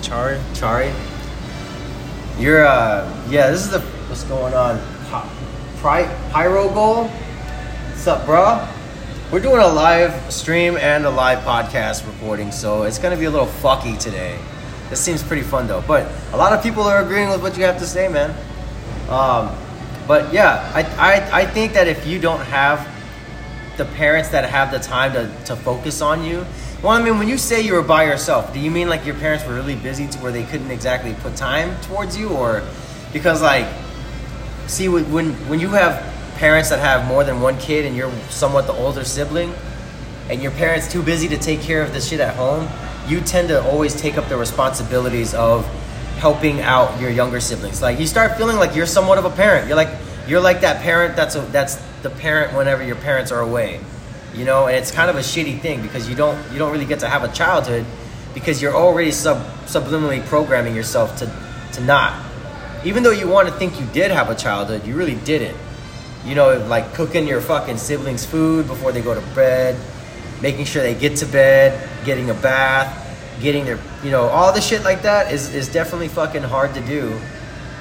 Chari. 0.00 0.38
Chari. 0.54 0.92
You're 2.38 2.66
uh 2.66 3.08
yeah, 3.28 3.50
this 3.50 3.64
is 3.64 3.70
the 3.70 3.80
what's 3.80 4.24
going 4.24 4.52
on. 4.54 4.80
Pri- 5.78 6.08
Pyro 6.30 6.68
Goal. 6.70 7.04
What's 7.08 8.06
up, 8.06 8.26
bro? 8.26 8.66
We're 9.30 9.40
doing 9.40 9.60
a 9.62 9.66
live 9.68 10.32
stream 10.32 10.76
and 10.76 11.06
a 11.06 11.10
live 11.10 11.38
podcast 11.40 12.06
recording, 12.06 12.52
so 12.52 12.82
it's 12.82 12.98
gonna 12.98 13.16
be 13.16 13.24
a 13.26 13.30
little 13.30 13.46
fucky 13.46 13.98
today. 13.98 14.38
This 14.94 15.00
seems 15.00 15.24
pretty 15.24 15.42
fun 15.42 15.66
though, 15.66 15.82
but 15.88 16.08
a 16.32 16.36
lot 16.36 16.52
of 16.52 16.62
people 16.62 16.84
are 16.84 17.02
agreeing 17.02 17.28
with 17.28 17.42
what 17.42 17.58
you 17.58 17.64
have 17.64 17.80
to 17.80 17.84
say, 17.84 18.06
man. 18.06 18.30
Um, 19.08 19.52
but 20.06 20.32
yeah, 20.32 20.70
I, 20.72 20.82
I 20.82 21.40
I 21.40 21.46
think 21.46 21.72
that 21.72 21.88
if 21.88 22.06
you 22.06 22.20
don't 22.20 22.38
have 22.42 22.86
the 23.76 23.86
parents 23.86 24.28
that 24.28 24.48
have 24.48 24.70
the 24.70 24.78
time 24.78 25.12
to, 25.14 25.28
to 25.46 25.56
focus 25.56 26.00
on 26.00 26.22
you. 26.22 26.46
Well, 26.80 26.92
I 26.92 27.02
mean, 27.02 27.18
when 27.18 27.28
you 27.28 27.38
say 27.38 27.60
you 27.60 27.72
were 27.72 27.82
by 27.82 28.04
yourself, 28.04 28.54
do 28.54 28.60
you 28.60 28.70
mean 28.70 28.88
like 28.88 29.04
your 29.04 29.16
parents 29.16 29.44
were 29.44 29.54
really 29.54 29.74
busy 29.74 30.06
to 30.06 30.18
where 30.20 30.30
they 30.30 30.44
couldn't 30.44 30.70
exactly 30.70 31.12
put 31.14 31.34
time 31.34 31.74
towards 31.80 32.16
you, 32.16 32.28
or 32.28 32.62
because 33.12 33.42
like, 33.42 33.66
see, 34.68 34.88
when 34.88 35.32
when 35.48 35.58
you 35.58 35.70
have 35.70 35.98
parents 36.36 36.70
that 36.70 36.78
have 36.78 37.04
more 37.08 37.24
than 37.24 37.40
one 37.40 37.58
kid 37.58 37.84
and 37.84 37.96
you're 37.96 38.12
somewhat 38.30 38.68
the 38.68 38.74
older 38.74 39.02
sibling, 39.02 39.52
and 40.30 40.40
your 40.40 40.52
parents 40.52 40.86
too 40.86 41.02
busy 41.02 41.26
to 41.26 41.36
take 41.36 41.62
care 41.62 41.82
of 41.82 41.92
the 41.92 42.00
shit 42.00 42.20
at 42.20 42.36
home, 42.36 42.68
you 43.06 43.20
tend 43.20 43.48
to 43.48 43.62
always 43.62 43.94
take 43.94 44.16
up 44.16 44.28
the 44.28 44.36
responsibilities 44.36 45.34
of 45.34 45.66
helping 46.18 46.60
out 46.60 47.00
your 47.00 47.10
younger 47.10 47.40
siblings. 47.40 47.82
Like 47.82 47.98
you 47.98 48.06
start 48.06 48.36
feeling 48.36 48.56
like 48.56 48.74
you're 48.74 48.86
somewhat 48.86 49.18
of 49.18 49.24
a 49.24 49.30
parent. 49.30 49.66
You're 49.66 49.76
like 49.76 49.90
you're 50.26 50.40
like 50.40 50.62
that 50.62 50.82
parent 50.82 51.16
that's 51.16 51.34
a, 51.34 51.40
that's 51.40 51.76
the 52.02 52.10
parent 52.10 52.56
whenever 52.56 52.82
your 52.82 52.96
parents 52.96 53.30
are 53.30 53.40
away. 53.40 53.80
You 54.34 54.44
know, 54.44 54.66
and 54.66 54.76
it's 54.76 54.90
kind 54.90 55.10
of 55.10 55.16
a 55.16 55.20
shitty 55.20 55.60
thing 55.60 55.82
because 55.82 56.08
you 56.08 56.14
don't 56.14 56.38
you 56.52 56.58
don't 56.58 56.72
really 56.72 56.86
get 56.86 57.00
to 57.00 57.08
have 57.08 57.24
a 57.24 57.32
childhood 57.32 57.84
because 58.32 58.60
you're 58.60 58.74
already 58.74 59.10
sub 59.10 59.38
subliminally 59.66 60.24
programming 60.26 60.74
yourself 60.74 61.16
to 61.18 61.32
to 61.72 61.84
not. 61.84 62.20
Even 62.84 63.02
though 63.02 63.10
you 63.10 63.28
want 63.28 63.48
to 63.48 63.54
think 63.54 63.78
you 63.80 63.86
did 63.92 64.10
have 64.10 64.30
a 64.30 64.34
childhood, 64.34 64.86
you 64.86 64.96
really 64.96 65.14
didn't. 65.16 65.56
You 66.24 66.34
know, 66.34 66.58
like 66.68 66.94
cooking 66.94 67.26
your 67.26 67.40
fucking 67.40 67.76
siblings 67.76 68.24
food 68.24 68.66
before 68.66 68.92
they 68.92 69.02
go 69.02 69.14
to 69.14 69.34
bed, 69.34 69.76
making 70.40 70.64
sure 70.64 70.82
they 70.82 70.94
get 70.94 71.16
to 71.16 71.26
bed, 71.26 71.88
getting 72.04 72.30
a 72.30 72.34
bath, 72.34 73.00
getting 73.40 73.64
their, 73.64 73.78
you 74.02 74.10
know, 74.10 74.22
all 74.22 74.52
the 74.52 74.60
shit 74.60 74.82
like 74.84 75.02
that 75.02 75.32
is, 75.32 75.54
is 75.54 75.68
definitely 75.72 76.08
fucking 76.08 76.42
hard 76.42 76.74
to 76.74 76.80
do 76.82 77.10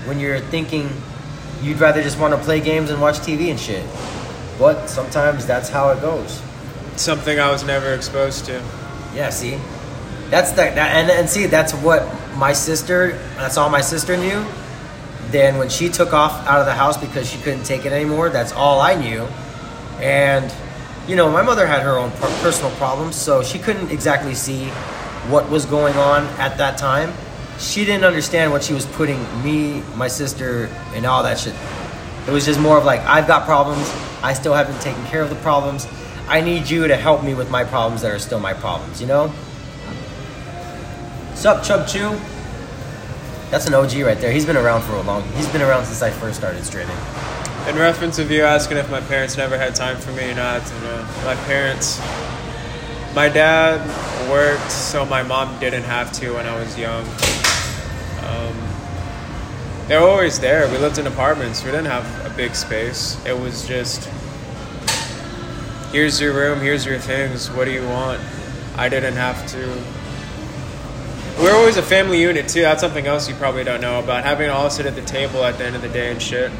when 0.05 0.19
you're 0.19 0.39
thinking 0.39 0.89
you'd 1.61 1.79
rather 1.79 2.01
just 2.01 2.19
want 2.19 2.33
to 2.33 2.39
play 2.41 2.59
games 2.59 2.89
and 2.89 3.01
watch 3.01 3.17
TV 3.19 3.49
and 3.49 3.59
shit. 3.59 3.85
But 4.59 4.87
sometimes 4.87 5.45
that's 5.45 5.69
how 5.69 5.89
it 5.89 6.01
goes. 6.01 6.41
Something 6.95 7.39
I 7.39 7.51
was 7.51 7.63
never 7.63 7.93
exposed 7.93 8.45
to. 8.45 8.63
Yeah, 9.15 9.29
see? 9.29 9.59
That's 10.29 10.51
the, 10.51 10.57
that, 10.57 10.77
and, 10.77 11.09
and 11.09 11.29
see, 11.29 11.45
that's 11.45 11.73
what 11.73 12.07
my 12.35 12.53
sister, 12.53 13.17
that's 13.35 13.57
all 13.57 13.69
my 13.69 13.81
sister 13.81 14.17
knew. 14.17 14.45
Then 15.29 15.57
when 15.57 15.69
she 15.69 15.89
took 15.89 16.13
off 16.13 16.45
out 16.47 16.59
of 16.59 16.65
the 16.65 16.73
house 16.73 16.97
because 16.97 17.29
she 17.29 17.39
couldn't 17.41 17.63
take 17.63 17.85
it 17.85 17.91
anymore, 17.91 18.29
that's 18.29 18.51
all 18.51 18.79
I 18.81 18.95
knew. 18.95 19.21
And, 19.99 20.53
you 21.07 21.15
know, 21.15 21.29
my 21.29 21.41
mother 21.41 21.67
had 21.67 21.81
her 21.81 21.97
own 21.97 22.11
personal 22.41 22.71
problems, 22.71 23.15
so 23.15 23.43
she 23.43 23.59
couldn't 23.59 23.91
exactly 23.91 24.33
see 24.33 24.67
what 25.29 25.49
was 25.49 25.65
going 25.65 25.95
on 25.95 26.23
at 26.39 26.57
that 26.57 26.77
time. 26.77 27.11
She 27.59 27.85
didn't 27.85 28.05
understand 28.05 28.51
what 28.51 28.63
she 28.63 28.73
was 28.73 28.85
putting 28.85 29.19
me, 29.43 29.81
my 29.95 30.07
sister, 30.07 30.69
and 30.93 31.05
all 31.05 31.23
that 31.23 31.39
shit. 31.39 31.55
It 32.27 32.31
was 32.31 32.45
just 32.45 32.59
more 32.59 32.77
of 32.77 32.85
like, 32.85 33.01
I've 33.01 33.27
got 33.27 33.45
problems. 33.45 33.89
I 34.21 34.33
still 34.33 34.53
haven't 34.53 34.81
taken 34.81 35.03
care 35.05 35.21
of 35.21 35.29
the 35.29 35.35
problems. 35.37 35.87
I 36.27 36.39
need 36.39 36.69
you 36.69 36.87
to 36.87 36.95
help 36.95 37.23
me 37.23 37.33
with 37.33 37.51
my 37.51 37.65
problems 37.65 38.01
that 38.01 38.11
are 38.11 38.19
still 38.19 38.39
my 38.39 38.53
problems, 38.53 39.01
you 39.01 39.07
know? 39.07 39.31
Sup, 41.35 41.63
Chub 41.63 41.85
Chew? 41.85 42.17
That's 43.51 43.67
an 43.67 43.73
OG 43.73 43.93
right 43.95 44.17
there. 44.17 44.31
He's 44.31 44.45
been 44.45 44.57
around 44.57 44.83
for 44.83 44.93
a 44.93 45.01
long. 45.01 45.23
He's 45.33 45.49
been 45.49 45.61
around 45.61 45.85
since 45.85 46.01
I 46.01 46.09
first 46.09 46.39
started 46.39 46.63
streaming. 46.63 46.95
In 47.67 47.77
reference 47.77 48.19
of 48.19 48.29
you 48.29 48.43
asking 48.43 48.75
if 48.75 48.91
my 48.91 48.99
parents 48.99 49.37
never 49.37 49.57
had 49.57 49.73
time 49.73 49.97
for 49.97 50.11
me 50.11 50.29
or 50.29 50.35
not, 50.35 50.61
my 51.23 51.33
parents, 51.45 51.97
my 53.15 53.29
dad 53.29 53.79
worked, 54.29 54.69
so 54.69 55.05
my 55.05 55.23
mom 55.23 55.57
didn't 55.61 55.83
have 55.83 56.11
to 56.13 56.33
when 56.33 56.45
I 56.45 56.59
was 56.59 56.77
young. 56.77 57.05
Um, 58.25 59.87
they 59.87 59.95
were 59.95 60.09
always 60.09 60.39
there. 60.41 60.69
We 60.69 60.77
lived 60.77 60.97
in 60.97 61.07
apartments. 61.07 61.63
We 61.63 61.71
didn't 61.71 61.85
have 61.85 62.05
a 62.25 62.35
big 62.35 62.53
space. 62.53 63.17
It 63.25 63.39
was 63.39 63.65
just, 63.65 64.09
here's 65.93 66.19
your 66.19 66.33
room, 66.33 66.59
here's 66.59 66.85
your 66.85 66.99
things. 66.99 67.49
What 67.51 67.63
do 67.63 67.71
you 67.71 67.87
want? 67.87 68.19
I 68.75 68.89
didn't 68.89 69.15
have 69.15 69.47
to. 69.47 69.83
We 71.37 71.45
We're 71.45 71.55
always 71.55 71.77
a 71.77 71.81
family 71.81 72.21
unit 72.21 72.49
too. 72.49 72.63
That's 72.63 72.81
something 72.81 73.07
else 73.07 73.29
you 73.29 73.35
probably 73.35 73.63
don't 73.63 73.79
know 73.79 73.99
about 73.99 74.25
having 74.25 74.49
all 74.49 74.69
sit 74.69 74.85
at 74.85 74.95
the 74.95 75.01
table 75.01 75.45
at 75.45 75.57
the 75.57 75.63
end 75.63 75.77
of 75.77 75.81
the 75.81 75.89
day 75.89 76.11
and 76.11 76.21
shit. 76.21 76.51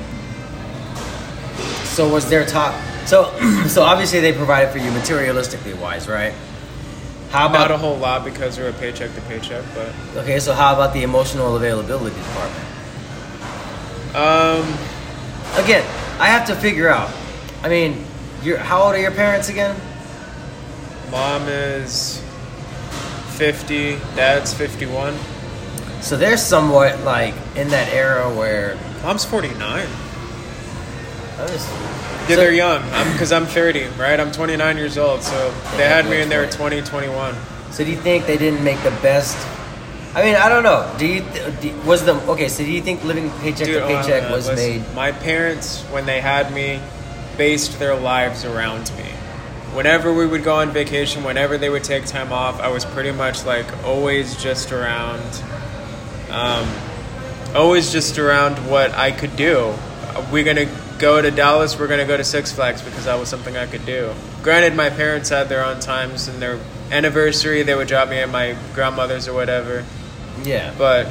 So 1.94 2.12
was 2.12 2.28
their 2.30 2.46
top? 2.46 2.74
So 3.06 3.32
so 3.68 3.84
obviously 3.84 4.20
they 4.20 4.34
provided 4.34 4.72
for 4.72 4.80
you 4.80 4.90
materialistically 4.92 5.80
wise, 5.80 6.08
right? 6.08 6.34
How 7.30 7.48
about 7.48 7.70
Not 7.70 7.72
a 7.72 7.78
whole 7.78 7.98
lot 7.98 8.24
because 8.26 8.58
we 8.60 8.64
were 8.64 8.74
paycheck 8.74 9.14
to 9.16 9.22
paycheck, 9.22 9.64
but 9.74 9.94
okay? 10.18 10.40
So 10.40 10.54
how 10.54 10.74
about 10.74 10.94
the 10.94 11.02
emotional 11.04 11.56
availability 11.56 12.16
department? 12.16 12.66
um, 14.16 14.78
Again, 15.64 15.84
I 16.20 16.28
have 16.30 16.46
to 16.48 16.56
figure 16.56 16.90
out. 16.90 17.12
I 17.64 17.70
mean, 17.70 18.04
you're 18.44 18.58
how 18.58 18.82
old 18.84 18.96
are 18.96 19.00
your 19.02 19.12
parents 19.12 19.50
again? 19.50 19.76
mom 21.12 21.48
is 21.48 22.22
fifty, 23.38 23.98
dad's 24.16 24.52
fifty-one, 24.54 25.16
So 26.02 26.18
they're 26.18 26.38
somewhat 26.38 27.00
like 27.02 27.36
in 27.56 27.68
that 27.70 27.92
era 27.94 28.30
where 28.34 28.78
mom's 29.04 29.26
forty-nine. 29.26 29.88
I'm 31.44 32.30
Yeah, 32.30 32.36
they're 32.38 32.54
young. 32.54 32.82
I'm 32.94 33.12
because 33.14 33.32
I'm 33.32 33.46
thirty, 33.46 33.86
right? 34.00 34.20
I'm 34.20 34.32
twenty-nine 34.32 34.78
years 34.78 34.98
old, 34.98 35.24
so 35.24 35.52
they 35.78 35.84
had 35.88 36.06
me 36.10 36.22
in 36.22 36.30
there 36.30 36.50
20. 36.50 36.82
20, 36.82 36.90
21. 36.90 37.36
So 37.72 37.84
do 37.84 37.92
you 37.92 37.98
think 37.98 38.26
they 38.26 38.38
didn't 38.38 38.64
make 38.64 38.82
the 38.84 38.92
best? 39.02 39.36
I 40.16 40.24
mean, 40.24 40.36
I 40.36 40.48
don't 40.48 40.64
know. 40.64 40.94
Do 41.00 41.08
you 41.08 41.22
do, 41.62 41.74
was 41.86 42.06
the 42.06 42.14
okay? 42.32 42.48
So 42.48 42.64
do 42.64 42.72
you 42.72 42.82
think 42.82 43.04
living 43.04 43.30
paycheck 43.42 43.66
Dude, 43.68 43.82
to 43.82 43.88
paycheck 43.88 44.30
was 44.30 44.48
Listen, 44.48 44.84
made? 44.84 44.96
My 44.96 45.12
parents, 45.12 45.82
when 45.92 46.06
they 46.06 46.22
had 46.22 46.54
me, 46.54 46.80
based 47.38 47.80
their 47.80 47.96
lives 47.96 48.46
around 48.46 48.92
me. 48.96 49.06
whenever 49.74 50.14
we 50.14 50.28
would 50.28 50.44
go 50.44 50.56
on 50.56 50.70
vacation, 50.70 51.24
whenever 51.24 51.58
they 51.58 51.70
would 51.70 51.84
take 51.84 52.06
time 52.06 52.32
off, 52.32 52.60
I 52.62 52.68
was 52.70 52.86
pretty 52.86 53.12
much 53.12 53.44
like 53.44 53.66
always 53.84 54.36
just 54.38 54.72
around, 54.72 55.24
um, 56.30 56.68
always 57.56 57.92
just 57.92 58.20
around 58.20 58.56
what 58.70 58.92
I 58.94 59.12
could 59.12 59.36
do. 59.36 59.74
We're 60.32 60.44
gonna 60.44 60.70
go 61.04 61.22
to 61.22 61.30
Dallas. 61.32 61.78
We're 61.78 61.89
gonna 61.89 62.06
go 62.06 62.16
to 62.16 62.24
Six 62.24 62.54
Flags 62.54 62.82
because 62.82 63.04
that 63.04 63.20
was 63.20 63.28
something 63.28 63.58
I 63.58 63.66
could 63.66 63.86
do. 63.86 64.13
Granted, 64.42 64.74
my 64.74 64.89
parents 64.89 65.28
had 65.28 65.50
their 65.50 65.62
own 65.66 65.82
times 65.82 66.30
and 66.30 66.42
their 66.42 66.58
anniversary. 66.92 67.62
They 67.62 67.76
would 67.76 67.89
drop 67.89 68.08
me 68.08 68.20
at 68.20 68.30
my 68.30 68.56
grandmother's 68.74 69.28
or 69.28 69.34
whatever. 69.34 69.84
Yeah, 70.44 70.74
But 70.78 71.08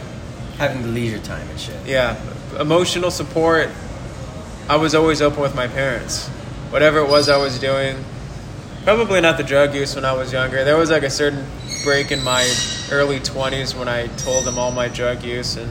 having 0.56 0.80
the 0.80 0.88
leisure 0.88 1.18
time 1.18 1.46
and 1.50 1.60
shit. 1.60 1.76
yeah, 1.86 2.16
emotional 2.58 3.10
support. 3.10 3.68
I 4.66 4.76
was 4.76 4.94
always 4.94 5.20
open 5.20 5.40
with 5.42 5.54
my 5.54 5.68
parents. 5.68 6.28
Whatever 6.70 7.00
it 7.00 7.08
was 7.10 7.28
I 7.28 7.36
was 7.36 7.58
doing, 7.58 8.02
probably 8.84 9.20
not 9.20 9.36
the 9.36 9.44
drug 9.44 9.74
use 9.74 9.94
when 9.94 10.06
I 10.06 10.14
was 10.14 10.32
younger. 10.32 10.64
There 10.64 10.78
was 10.78 10.90
like 10.90 11.02
a 11.02 11.10
certain 11.10 11.44
break 11.84 12.10
in 12.12 12.24
my 12.24 12.42
early 12.90 13.20
20s 13.20 13.76
when 13.78 13.88
I 13.88 14.06
told 14.16 14.44
them 14.46 14.58
all 14.58 14.70
my 14.70 14.88
drug 14.88 15.22
use, 15.22 15.56
and 15.56 15.70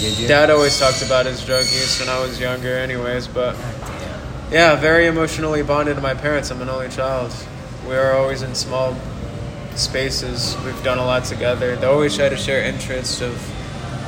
Did 0.00 0.18
you? 0.18 0.28
dad 0.28 0.48
always 0.48 0.78
talked 0.78 1.02
about 1.02 1.26
his 1.26 1.44
drug 1.44 1.64
use 1.64 2.00
when 2.00 2.08
I 2.08 2.18
was 2.20 2.40
younger, 2.40 2.74
anyways. 2.74 3.28
But 3.28 3.54
yeah, 4.50 4.74
very 4.76 5.06
emotionally 5.06 5.62
bonded 5.62 5.96
to 5.96 6.00
my 6.00 6.14
parents. 6.14 6.50
I'm 6.50 6.62
an 6.62 6.70
only 6.70 6.88
child. 6.88 7.34
We 7.86 7.94
are 7.94 8.14
always 8.14 8.40
in 8.40 8.54
small 8.54 8.96
spaces. 9.74 10.56
We've 10.64 10.82
done 10.82 10.96
a 10.96 11.04
lot 11.04 11.24
together. 11.24 11.76
They 11.76 11.86
always 11.86 12.16
try 12.16 12.30
to 12.30 12.36
share 12.36 12.64
interests 12.64 13.20
of 13.20 13.34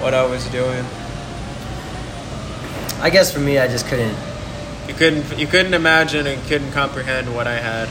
what 0.00 0.14
I 0.14 0.24
was 0.24 0.46
doing. 0.46 0.82
I 3.02 3.10
guess 3.10 3.30
for 3.30 3.40
me, 3.40 3.58
I 3.58 3.68
just 3.68 3.86
couldn't. 3.86 4.16
You 4.88 4.94
couldn't 4.94 5.38
you 5.38 5.46
couldn't 5.46 5.74
imagine 5.74 6.26
and 6.26 6.42
couldn't 6.44 6.72
comprehend 6.72 7.34
what 7.34 7.46
I 7.46 7.58
had. 7.58 7.90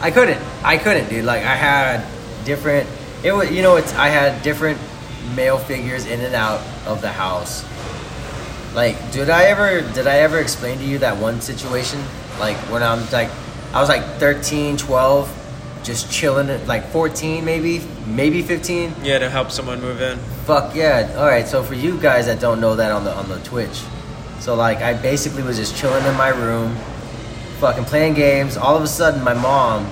I 0.00 0.10
couldn't. 0.10 0.40
I 0.64 0.78
couldn't, 0.78 1.10
dude. 1.10 1.26
Like 1.26 1.42
I 1.42 1.54
had 1.54 2.02
different. 2.46 2.88
It 3.22 3.32
was, 3.32 3.50
you 3.50 3.60
know, 3.60 3.76
it's. 3.76 3.92
I 3.94 4.08
had 4.08 4.42
different 4.42 4.80
male 5.34 5.58
figures 5.58 6.06
in 6.06 6.20
and 6.20 6.34
out 6.34 6.60
of 6.86 7.00
the 7.00 7.10
house. 7.10 7.64
Like, 8.74 9.10
did 9.10 9.30
I 9.30 9.44
ever? 9.44 9.80
Did 9.94 10.06
I 10.06 10.18
ever 10.18 10.38
explain 10.38 10.78
to 10.78 10.84
you 10.84 10.98
that 10.98 11.16
one 11.16 11.40
situation? 11.40 11.98
Like 12.38 12.56
when 12.70 12.82
I'm 12.82 13.00
like, 13.10 13.30
I 13.72 13.80
was 13.80 13.88
like 13.88 14.04
13, 14.18 14.76
12, 14.76 15.80
just 15.82 16.10
chilling. 16.12 16.50
At, 16.50 16.66
like 16.66 16.84
14, 16.88 17.44
maybe, 17.44 17.80
maybe 18.06 18.42
15. 18.42 18.92
Yeah, 19.02 19.18
to 19.18 19.30
help 19.30 19.50
someone 19.50 19.80
move 19.80 20.02
in. 20.02 20.18
Fuck 20.44 20.74
yeah! 20.74 21.14
All 21.16 21.26
right, 21.26 21.48
so 21.48 21.62
for 21.62 21.74
you 21.74 21.98
guys 21.98 22.26
that 22.26 22.38
don't 22.38 22.60
know 22.60 22.76
that 22.76 22.92
on 22.92 23.04
the 23.04 23.14
on 23.14 23.28
the 23.28 23.38
Twitch, 23.40 23.82
so 24.40 24.54
like 24.54 24.78
I 24.78 24.92
basically 24.94 25.42
was 25.42 25.56
just 25.56 25.74
chilling 25.76 26.04
in 26.04 26.14
my 26.16 26.28
room, 26.28 26.76
fucking 27.58 27.84
playing 27.84 28.14
games. 28.14 28.56
All 28.56 28.76
of 28.76 28.82
a 28.82 28.86
sudden, 28.86 29.24
my 29.24 29.34
mom, 29.34 29.86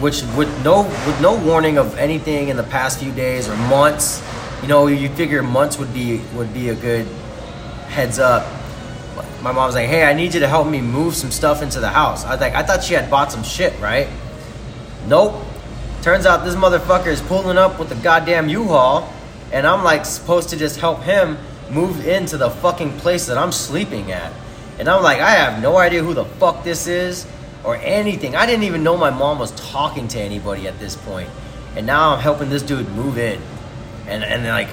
which 0.00 0.22
with 0.36 0.48
no 0.64 0.82
with 0.82 1.20
no 1.20 1.36
warning 1.44 1.76
of 1.76 1.98
anything 1.98 2.48
in 2.48 2.56
the 2.56 2.62
past 2.62 3.00
few 3.00 3.12
days 3.12 3.48
or 3.48 3.56
months, 3.56 4.22
you 4.62 4.68
know, 4.68 4.86
you 4.86 5.08
figure 5.10 5.42
months 5.42 5.78
would 5.78 5.92
be 5.94 6.20
would 6.34 6.52
be 6.52 6.68
a 6.70 6.74
good 6.74 7.06
heads 7.88 8.18
up. 8.18 8.46
My 9.42 9.52
mom's 9.52 9.74
like, 9.74 9.88
"Hey, 9.88 10.04
I 10.04 10.12
need 10.12 10.34
you 10.34 10.40
to 10.40 10.48
help 10.48 10.66
me 10.66 10.80
move 10.80 11.14
some 11.14 11.30
stuff 11.30 11.62
into 11.62 11.80
the 11.80 11.88
house." 11.88 12.24
I 12.24 12.32
was 12.32 12.40
like, 12.40 12.54
I 12.54 12.62
thought 12.62 12.82
she 12.82 12.94
had 12.94 13.10
bought 13.10 13.30
some 13.30 13.42
shit, 13.42 13.78
right? 13.80 14.08
Nope. 15.06 15.42
Turns 16.02 16.26
out 16.26 16.44
this 16.44 16.54
motherfucker 16.54 17.08
is 17.08 17.20
pulling 17.22 17.58
up 17.58 17.78
with 17.78 17.88
the 17.88 17.94
goddamn 17.96 18.48
U-Haul, 18.48 19.12
and 19.52 19.66
I'm 19.66 19.84
like 19.84 20.04
supposed 20.04 20.48
to 20.50 20.56
just 20.56 20.78
help 20.78 21.02
him 21.02 21.38
move 21.70 22.06
into 22.06 22.36
the 22.36 22.50
fucking 22.50 22.98
place 22.98 23.26
that 23.26 23.38
I'm 23.38 23.52
sleeping 23.52 24.12
at. 24.12 24.32
And 24.78 24.88
I'm 24.88 25.02
like, 25.02 25.20
I 25.20 25.30
have 25.30 25.62
no 25.62 25.76
idea 25.76 26.02
who 26.02 26.14
the 26.14 26.24
fuck 26.24 26.62
this 26.64 26.86
is 26.86 27.26
or 27.64 27.76
anything. 27.76 28.36
I 28.36 28.46
didn't 28.46 28.64
even 28.64 28.82
know 28.82 28.96
my 28.96 29.10
mom 29.10 29.38
was 29.38 29.50
talking 29.52 30.08
to 30.08 30.20
anybody 30.20 30.68
at 30.68 30.78
this 30.78 30.96
point. 30.96 31.28
And 31.76 31.86
now 31.86 32.14
I'm 32.14 32.20
helping 32.20 32.48
this 32.48 32.62
dude 32.62 32.88
move 32.92 33.18
in. 33.18 33.40
And 34.08 34.24
and 34.24 34.44
like 34.44 34.68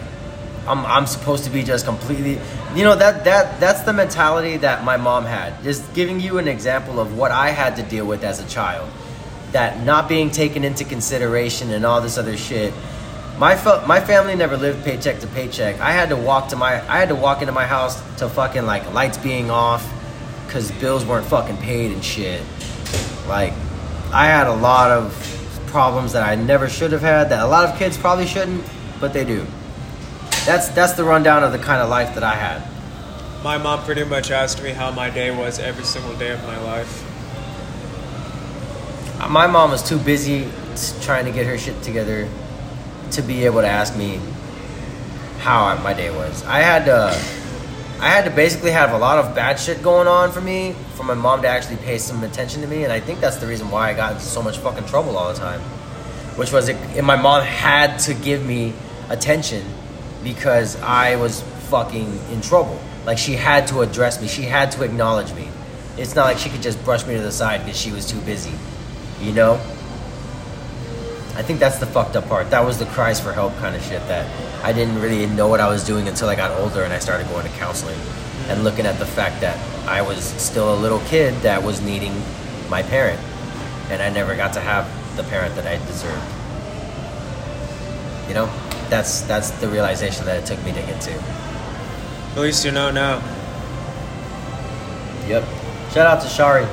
I'm 0.67 0.85
I'm 0.85 1.05
supposed 1.05 1.43
to 1.43 1.49
be 1.49 1.63
just 1.63 1.85
completely 1.85 2.39
you 2.75 2.83
know 2.83 2.95
that 2.95 3.23
that 3.25 3.59
that's 3.59 3.81
the 3.81 3.93
mentality 3.93 4.57
that 4.57 4.83
my 4.83 4.97
mom 4.97 5.25
had. 5.25 5.61
Just 5.63 5.93
giving 5.93 6.19
you 6.19 6.37
an 6.37 6.47
example 6.47 6.99
of 6.99 7.17
what 7.17 7.31
I 7.31 7.49
had 7.49 7.75
to 7.77 7.83
deal 7.83 8.05
with 8.05 8.23
as 8.23 8.39
a 8.39 8.47
child. 8.47 8.89
That 9.51 9.83
not 9.85 10.09
being 10.09 10.31
taken 10.31 10.63
into 10.63 10.83
consideration 10.83 11.71
and 11.71 11.85
all 11.85 12.01
this 12.01 12.17
other 12.17 12.35
shit. 12.35 12.73
My 13.37 13.55
fa- 13.55 13.83
my 13.85 13.99
family 13.99 14.35
never 14.35 14.57
lived 14.57 14.83
paycheck 14.83 15.19
to 15.19 15.27
paycheck. 15.27 15.79
I 15.79 15.91
had 15.91 16.09
to 16.09 16.15
walk 16.15 16.49
to 16.49 16.55
my 16.55 16.81
I 16.89 16.97
had 16.97 17.09
to 17.09 17.15
walk 17.15 17.41
into 17.41 17.53
my 17.53 17.65
house 17.65 18.01
to 18.17 18.27
fucking 18.27 18.65
like 18.65 18.91
lights 18.93 19.17
being 19.17 19.51
off 19.51 19.85
cuz 20.47 20.71
bills 20.71 21.05
weren't 21.05 21.27
fucking 21.27 21.57
paid 21.57 21.91
and 21.91 22.03
shit. 22.03 22.41
Like 23.27 23.53
I 24.11 24.27
had 24.27 24.47
a 24.47 24.53
lot 24.53 24.91
of 24.91 25.13
problems 25.67 26.13
that 26.13 26.23
I 26.23 26.35
never 26.35 26.69
should 26.69 26.93
have 26.93 27.01
had 27.01 27.29
that 27.29 27.43
a 27.43 27.47
lot 27.47 27.67
of 27.69 27.77
kids 27.77 27.97
probably 27.97 28.25
shouldn't, 28.25 28.63
but 28.99 29.13
they 29.13 29.25
do. 29.25 29.45
That's 30.45 30.69
that's 30.69 30.93
the 30.93 31.03
rundown 31.03 31.43
of 31.43 31.51
the 31.51 31.57
kind 31.59 31.81
of 31.81 31.89
life 31.89 32.13
that 32.15 32.23
I 32.23 32.35
had. 32.35 32.61
My 33.43 33.57
mom 33.57 33.83
pretty 33.83 34.03
much 34.03 34.31
asked 34.31 34.63
me 34.63 34.71
how 34.71 34.91
my 34.91 35.09
day 35.09 35.29
was 35.29 35.59
every 35.59 35.83
single 35.83 36.15
day 36.17 36.31
of 36.31 36.43
my 36.43 36.59
life. 36.61 37.03
My 39.29 39.47
mom 39.47 39.71
was 39.71 39.87
too 39.87 39.99
busy 39.99 40.47
trying 41.01 41.25
to 41.25 41.31
get 41.31 41.45
her 41.45 41.57
shit 41.57 41.81
together 41.81 42.27
to 43.11 43.21
be 43.21 43.45
able 43.45 43.61
to 43.61 43.67
ask 43.67 43.95
me 43.95 44.19
how 45.39 45.75
my 45.83 45.93
day 45.93 46.09
was. 46.09 46.43
I 46.45 46.59
had 46.59 46.85
to 46.85 47.09
I 47.99 48.09
had 48.09 48.25
to 48.25 48.31
basically 48.31 48.71
have 48.71 48.91
a 48.91 48.97
lot 48.97 49.23
of 49.23 49.33
bad 49.35 49.59
shit 49.59 49.81
going 49.81 50.07
on 50.07 50.31
for 50.31 50.41
me 50.41 50.75
for 50.95 51.03
my 51.03 51.13
mom 51.13 51.41
to 51.43 51.47
actually 51.47 51.77
pay 51.77 51.97
some 51.97 52.23
attention 52.23 52.61
to 52.61 52.67
me 52.67 52.83
and 52.83 52.91
I 52.91 52.99
think 52.99 53.19
that's 53.19 53.37
the 53.37 53.47
reason 53.47 53.71
why 53.71 53.89
I 53.89 53.93
got 53.93 54.13
into 54.13 54.25
so 54.25 54.41
much 54.41 54.57
fucking 54.57 54.85
trouble 54.85 55.17
all 55.17 55.31
the 55.31 55.39
time. 55.39 55.61
Which 56.35 56.51
was 56.51 56.67
it, 56.67 56.75
and 56.97 57.05
my 57.05 57.15
mom 57.15 57.43
had 57.43 57.97
to 57.99 58.13
give 58.13 58.45
me 58.45 58.73
attention 59.09 59.65
because 60.23 60.75
I 60.81 61.15
was 61.15 61.41
fucking 61.69 62.19
in 62.31 62.41
trouble. 62.41 62.79
Like 63.05 63.17
she 63.17 63.33
had 63.33 63.67
to 63.67 63.81
address 63.81 64.21
me. 64.21 64.27
She 64.27 64.43
had 64.43 64.71
to 64.71 64.83
acknowledge 64.83 65.33
me. 65.33 65.47
It's 65.97 66.15
not 66.15 66.25
like 66.25 66.37
she 66.37 66.49
could 66.49 66.61
just 66.61 66.83
brush 66.83 67.05
me 67.05 67.15
to 67.15 67.21
the 67.21 67.31
side 67.31 67.63
because 67.63 67.79
she 67.79 67.91
was 67.91 68.05
too 68.05 68.19
busy. 68.21 68.51
You 69.21 69.31
know? 69.31 69.53
I 71.35 71.41
think 71.41 71.59
that's 71.59 71.79
the 71.79 71.85
fucked 71.85 72.15
up 72.15 72.27
part. 72.27 72.49
That 72.51 72.65
was 72.65 72.79
the 72.79 72.85
cries 72.85 73.19
for 73.19 73.33
help 73.33 73.55
kind 73.57 73.75
of 73.75 73.83
shit 73.83 74.05
that 74.07 74.25
I 74.63 74.71
didn't 74.73 75.01
really 75.01 75.25
know 75.27 75.47
what 75.47 75.59
I 75.59 75.67
was 75.67 75.83
doing 75.83 76.07
until 76.07 76.29
I 76.29 76.35
got 76.35 76.51
older 76.59 76.83
and 76.83 76.93
I 76.93 76.99
started 76.99 77.27
going 77.27 77.45
to 77.45 77.51
counseling 77.57 77.99
and 78.47 78.63
looking 78.63 78.85
at 78.85 78.97
the 78.99 79.05
fact 79.05 79.41
that 79.41 79.57
I 79.87 80.01
was 80.01 80.23
still 80.23 80.73
a 80.73 80.77
little 80.77 80.99
kid 81.01 81.33
that 81.41 81.61
was 81.61 81.81
needing 81.81 82.13
my 82.69 82.83
parent 82.83 83.19
and 83.89 84.01
I 84.01 84.09
never 84.09 84.35
got 84.35 84.53
to 84.53 84.61
have 84.61 84.87
the 85.17 85.23
parent 85.23 85.55
that 85.55 85.67
I 85.67 85.77
deserved. 85.85 86.23
You 88.27 88.33
know? 88.33 88.64
That's 88.89 89.21
that's 89.21 89.51
the 89.51 89.67
realization 89.67 90.25
that 90.25 90.43
it 90.43 90.45
took 90.45 90.63
me 90.65 90.71
to 90.71 90.81
get 90.81 91.01
to. 91.01 91.11
At 91.11 92.39
least 92.39 92.65
you 92.65 92.71
know 92.71 92.91
now. 92.91 93.21
Yep. 95.27 95.43
Shout 95.91 96.07
out 96.07 96.21
to 96.21 96.27
Shari. 96.27 96.67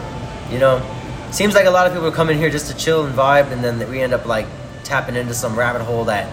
You 0.50 0.58
know, 0.58 0.82
seems 1.30 1.54
like 1.54 1.66
a 1.66 1.70
lot 1.70 1.86
of 1.86 1.92
people 1.94 2.10
come 2.10 2.28
in 2.28 2.36
here 2.36 2.50
just 2.50 2.70
to 2.70 2.76
chill 2.76 3.06
and 3.06 3.14
vibe, 3.14 3.50
and 3.50 3.64
then 3.64 3.88
we 3.88 4.00
end 4.00 4.12
up 4.12 4.26
like 4.26 4.46
tapping 4.84 5.16
into 5.16 5.34
some 5.34 5.58
rabbit 5.58 5.82
hole 5.82 6.04
that 6.04 6.30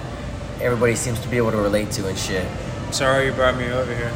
everybody 0.62 0.96
seems 0.96 1.20
to 1.22 1.28
be 1.30 1.38
able 1.38 1.52
to 1.52 1.58
relate 1.58 1.92
to 1.92 2.08
and 2.08 2.18
shit. 2.18 2.46
Sorry 2.92 3.28
you 3.28 3.32
brought 3.32 3.56
me 3.56 3.70
over 3.70 3.96
here. 3.96 4.12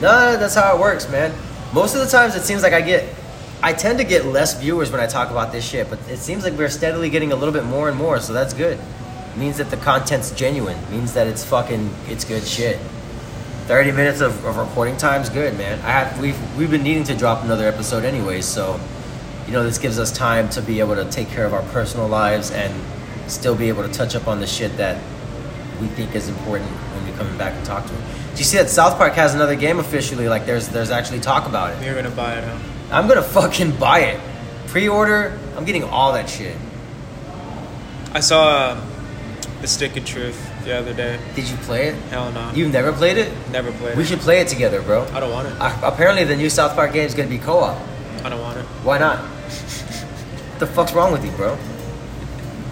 No, 0.00 0.36
that's 0.36 0.54
how 0.54 0.74
it 0.74 0.80
works, 0.80 1.08
man. 1.08 1.32
Most 1.72 1.94
of 1.94 2.00
the 2.00 2.08
times, 2.08 2.34
it 2.34 2.42
seems 2.42 2.62
like 2.62 2.72
I 2.72 2.80
get, 2.80 3.14
I 3.62 3.72
tend 3.72 3.98
to 3.98 4.04
get 4.04 4.24
less 4.24 4.58
viewers 4.58 4.90
when 4.90 5.00
I 5.00 5.06
talk 5.06 5.30
about 5.30 5.52
this 5.52 5.64
shit, 5.64 5.88
but 5.88 5.98
it 6.08 6.18
seems 6.18 6.44
like 6.44 6.54
we're 6.54 6.68
steadily 6.68 7.10
getting 7.10 7.32
a 7.32 7.36
little 7.36 7.52
bit 7.52 7.64
more 7.64 7.88
and 7.88 7.96
more, 7.96 8.18
so 8.20 8.32
that's 8.32 8.54
good. 8.54 8.78
Means 9.36 9.58
that 9.58 9.70
the 9.70 9.76
content's 9.76 10.30
genuine. 10.32 10.78
means 10.90 11.14
that 11.14 11.26
it's 11.26 11.44
fucking, 11.44 11.90
it's 12.08 12.24
good 12.24 12.44
shit. 12.44 12.78
30 13.66 13.92
minutes 13.92 14.20
of, 14.20 14.44
of 14.44 14.58
recording 14.58 14.96
time's 14.96 15.30
good, 15.30 15.56
man. 15.56 15.78
I 15.80 15.90
have 15.90 16.20
we've 16.20 16.36
we've 16.58 16.70
been 16.70 16.82
needing 16.82 17.04
to 17.04 17.16
drop 17.16 17.42
another 17.44 17.66
episode 17.66 18.04
anyway, 18.04 18.42
so 18.42 18.78
you 19.46 19.54
know 19.54 19.62
this 19.62 19.78
gives 19.78 19.98
us 19.98 20.12
time 20.12 20.50
to 20.50 20.60
be 20.60 20.80
able 20.80 20.96
to 20.96 21.10
take 21.10 21.28
care 21.28 21.46
of 21.46 21.54
our 21.54 21.62
personal 21.72 22.06
lives 22.06 22.50
and 22.50 22.74
still 23.26 23.54
be 23.54 23.68
able 23.68 23.82
to 23.82 23.88
touch 23.88 24.14
up 24.14 24.28
on 24.28 24.40
the 24.40 24.46
shit 24.46 24.76
that 24.76 25.02
we 25.80 25.86
think 25.86 26.14
is 26.14 26.28
important 26.28 26.70
when 26.70 27.10
we 27.10 27.12
come 27.16 27.38
back 27.38 27.54
and 27.54 27.64
talk 27.64 27.86
to 27.86 27.92
them. 27.94 28.02
Do 28.34 28.38
you 28.38 28.44
see 28.44 28.58
that 28.58 28.68
South 28.68 28.98
Park 28.98 29.14
has 29.14 29.34
another 29.34 29.56
game 29.56 29.78
officially? 29.78 30.28
Like 30.28 30.44
there's 30.44 30.68
there's 30.68 30.90
actually 30.90 31.20
talk 31.20 31.48
about 31.48 31.72
it. 31.72 31.82
You're 31.82 31.94
gonna 31.94 32.14
buy 32.14 32.34
it, 32.34 32.44
huh? 32.44 32.58
I'm 32.90 33.08
gonna 33.08 33.22
fucking 33.22 33.76
buy 33.76 34.00
it. 34.00 34.20
Pre-order. 34.66 35.38
I'm 35.56 35.64
getting 35.64 35.84
all 35.84 36.12
that 36.12 36.28
shit. 36.28 36.56
I 38.12 38.20
saw 38.20 38.48
uh, 38.48 38.86
the 39.64 39.68
Stick 39.68 39.96
of 39.96 40.04
Truth 40.04 40.36
the 40.66 40.76
other 40.76 40.92
day. 40.92 41.18
Did 41.34 41.48
you 41.48 41.56
play 41.56 41.88
it? 41.88 41.94
Hell 42.10 42.30
no. 42.32 42.52
You've 42.54 42.70
never 42.70 42.92
played 42.92 43.16
it? 43.16 43.32
never 43.50 43.72
played 43.72 43.92
it. 43.92 43.96
We 43.96 44.02
it. 44.02 44.06
should 44.06 44.18
play 44.18 44.40
it 44.40 44.48
together, 44.48 44.82
bro. 44.82 45.06
I 45.14 45.20
don't 45.20 45.32
want 45.32 45.48
it. 45.48 45.54
Uh, 45.58 45.80
apparently, 45.82 46.24
the 46.24 46.36
new 46.36 46.50
South 46.50 46.74
Park 46.74 46.92
game 46.92 47.06
is 47.06 47.14
gonna 47.14 47.30
be 47.30 47.38
co-op. 47.38 47.80
I 48.22 48.28
don't 48.28 48.42
want 48.42 48.58
it. 48.58 48.66
Why 48.84 48.98
not? 48.98 49.20
what 49.20 50.58
the 50.58 50.66
fuck's 50.66 50.92
wrong 50.92 51.12
with 51.12 51.24
you, 51.24 51.30
bro? 51.30 51.56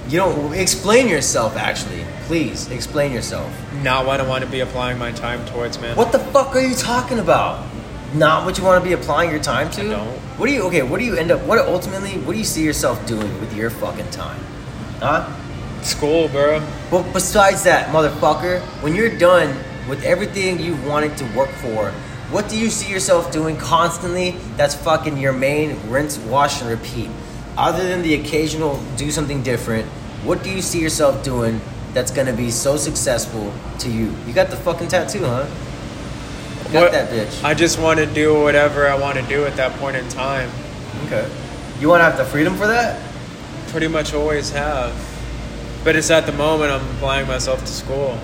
You 0.09 0.18
don't 0.18 0.52
explain 0.52 1.09
yourself. 1.09 1.57
Actually, 1.57 2.05
please 2.24 2.70
explain 2.70 3.11
yourself. 3.11 3.50
Now 3.83 4.11
I 4.11 4.18
don't 4.18 4.28
want 4.28 4.44
to 4.44 4.50
be 4.50 4.61
applying 4.61 4.98
my 4.98 5.12
time 5.12 5.46
towards, 5.46 5.81
man. 5.81 5.96
What 5.96 6.12
the 6.12 6.18
fuck 6.18 6.55
are 6.55 6.61
you 6.61 6.74
talking 6.74 7.18
about? 7.18 7.66
not 8.12 8.44
what 8.44 8.59
you 8.59 8.64
want 8.64 8.85
to 8.85 8.87
be 8.87 8.92
applying 8.92 9.31
your 9.31 9.40
time 9.40 9.70
to? 9.70 9.81
I 9.81 9.85
don't. 9.85 10.18
What 10.38 10.44
do 10.46 10.52
you 10.52 10.62
okay? 10.64 10.83
What 10.83 10.98
do 10.98 11.07
you 11.07 11.16
end 11.16 11.31
up? 11.31 11.40
What 11.46 11.59
ultimately? 11.61 12.18
What 12.18 12.35
do 12.35 12.38
you 12.38 12.44
see 12.44 12.62
yourself 12.62 13.07
doing 13.07 13.40
with 13.40 13.57
your 13.57 13.70
fucking 13.70 14.11
time? 14.11 14.38
Huh? 15.00 15.26
School, 15.82 16.28
bro. 16.28 16.62
But 16.90 17.12
besides 17.12 17.64
that, 17.64 17.88
motherfucker, 17.88 18.60
when 18.82 18.94
you're 18.94 19.16
done 19.18 19.56
with 19.88 20.04
everything 20.04 20.60
you 20.60 20.76
wanted 20.88 21.16
to 21.18 21.24
work 21.36 21.48
for, 21.50 21.90
what 22.30 22.48
do 22.48 22.56
you 22.58 22.70
see 22.70 22.90
yourself 22.90 23.32
doing 23.32 23.56
constantly? 23.56 24.36
That's 24.56 24.74
fucking 24.74 25.18
your 25.18 25.32
main 25.32 25.76
rinse, 25.90 26.18
wash, 26.18 26.60
and 26.62 26.70
repeat. 26.70 27.10
Other 27.58 27.86
than 27.86 28.02
the 28.02 28.14
occasional 28.14 28.80
do 28.96 29.10
something 29.10 29.42
different, 29.42 29.86
what 30.24 30.42
do 30.42 30.50
you 30.50 30.62
see 30.62 30.80
yourself 30.80 31.22
doing 31.24 31.60
that's 31.92 32.10
gonna 32.12 32.32
be 32.32 32.50
so 32.50 32.76
successful 32.76 33.52
to 33.80 33.90
you? 33.90 34.14
You 34.26 34.32
got 34.32 34.50
the 34.50 34.56
fucking 34.56 34.88
tattoo, 34.88 35.24
huh? 35.24 35.46
Got 36.72 36.82
What- 36.84 36.92
that 36.92 37.10
bitch. 37.10 37.44
I 37.44 37.54
just 37.54 37.78
want 37.78 37.98
to 37.98 38.06
do 38.06 38.40
whatever 38.40 38.88
I 38.88 38.94
want 38.94 39.16
to 39.18 39.22
do 39.24 39.44
at 39.44 39.56
that 39.56 39.78
point 39.78 39.96
in 39.96 40.08
time. 40.08 40.48
Okay. 41.06 41.26
You 41.80 41.88
want 41.88 42.00
to 42.00 42.04
have 42.04 42.16
the 42.16 42.24
freedom 42.24 42.56
for 42.56 42.66
that? 42.68 42.98
Pretty 43.72 43.88
much 43.88 44.14
always 44.14 44.50
have. 44.50 44.92
But 45.84 45.96
it's 45.96 46.10
at 46.10 46.26
the 46.26 46.32
moment 46.32 46.70
I'm 46.70 46.88
applying 46.96 47.26
myself 47.26 47.60
to 47.60 47.66
school. 47.66 48.18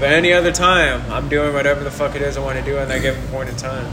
But 0.00 0.12
any 0.12 0.32
other 0.32 0.52
time, 0.52 1.02
I'm 1.10 1.28
doing 1.28 1.52
whatever 1.52 1.82
the 1.82 1.90
fuck 1.90 2.14
it 2.14 2.22
is 2.22 2.36
I 2.36 2.40
want 2.40 2.58
to 2.58 2.64
do 2.64 2.76
at 2.78 2.88
that 2.88 3.02
given 3.02 3.24
point 3.28 3.48
in 3.48 3.56
time. 3.56 3.92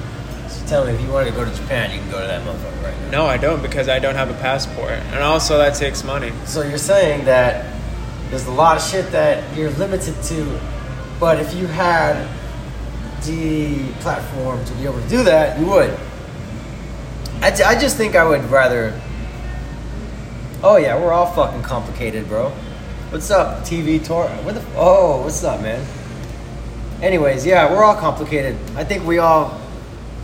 So 0.49 0.65
tell 0.67 0.85
me, 0.85 0.93
if 0.93 1.01
you 1.01 1.11
wanted 1.11 1.31
to 1.31 1.35
go 1.35 1.45
to 1.45 1.51
Japan, 1.55 1.91
you 1.91 1.99
can 1.99 2.11
go 2.11 2.21
to 2.21 2.27
that 2.27 2.41
motherfucker 2.43 2.83
right 2.83 3.01
now. 3.01 3.11
No, 3.11 3.25
I 3.25 3.37
don't 3.37 3.61
because 3.61 3.89
I 3.89 3.99
don't 3.99 4.15
have 4.15 4.29
a 4.29 4.35
passport. 4.35 4.91
And 4.91 5.23
also, 5.23 5.57
that 5.57 5.75
takes 5.75 6.03
money. 6.03 6.31
So 6.45 6.61
you're 6.61 6.77
saying 6.77 7.25
that 7.25 7.73
there's 8.29 8.45
a 8.47 8.51
lot 8.51 8.77
of 8.77 8.83
shit 8.83 9.11
that 9.11 9.55
you're 9.57 9.71
limited 9.71 10.15
to, 10.23 10.59
but 11.19 11.39
if 11.39 11.53
you 11.55 11.67
had 11.67 12.27
the 13.23 13.91
platform 14.01 14.63
to 14.65 14.73
be 14.75 14.83
able 14.83 15.01
to 15.01 15.09
do 15.09 15.23
that, 15.23 15.59
you 15.59 15.65
would. 15.65 15.89
I, 17.41 17.47
I 17.65 17.79
just 17.79 17.97
think 17.97 18.15
I 18.15 18.25
would 18.25 18.43
rather. 18.51 18.99
Oh 20.67 20.77
yeah, 20.77 20.99
we're 20.99 21.13
all 21.13 21.27
fucking 21.27 21.61
complicated, 21.61 22.27
bro. 22.27 22.49
What's 23.11 23.29
up, 23.29 23.61
TV 23.65 24.03
tour? 24.03 24.27
What 24.43 24.55
the? 24.55 24.65
Oh, 24.75 25.21
what's 25.21 25.43
up, 25.43 25.61
man? 25.61 25.85
Anyways, 27.03 27.45
yeah, 27.45 27.71
we're 27.71 27.83
all 27.83 27.95
complicated. 27.95 28.57
I 28.75 28.83
think 28.83 29.05
we 29.05 29.19
all. 29.19 29.61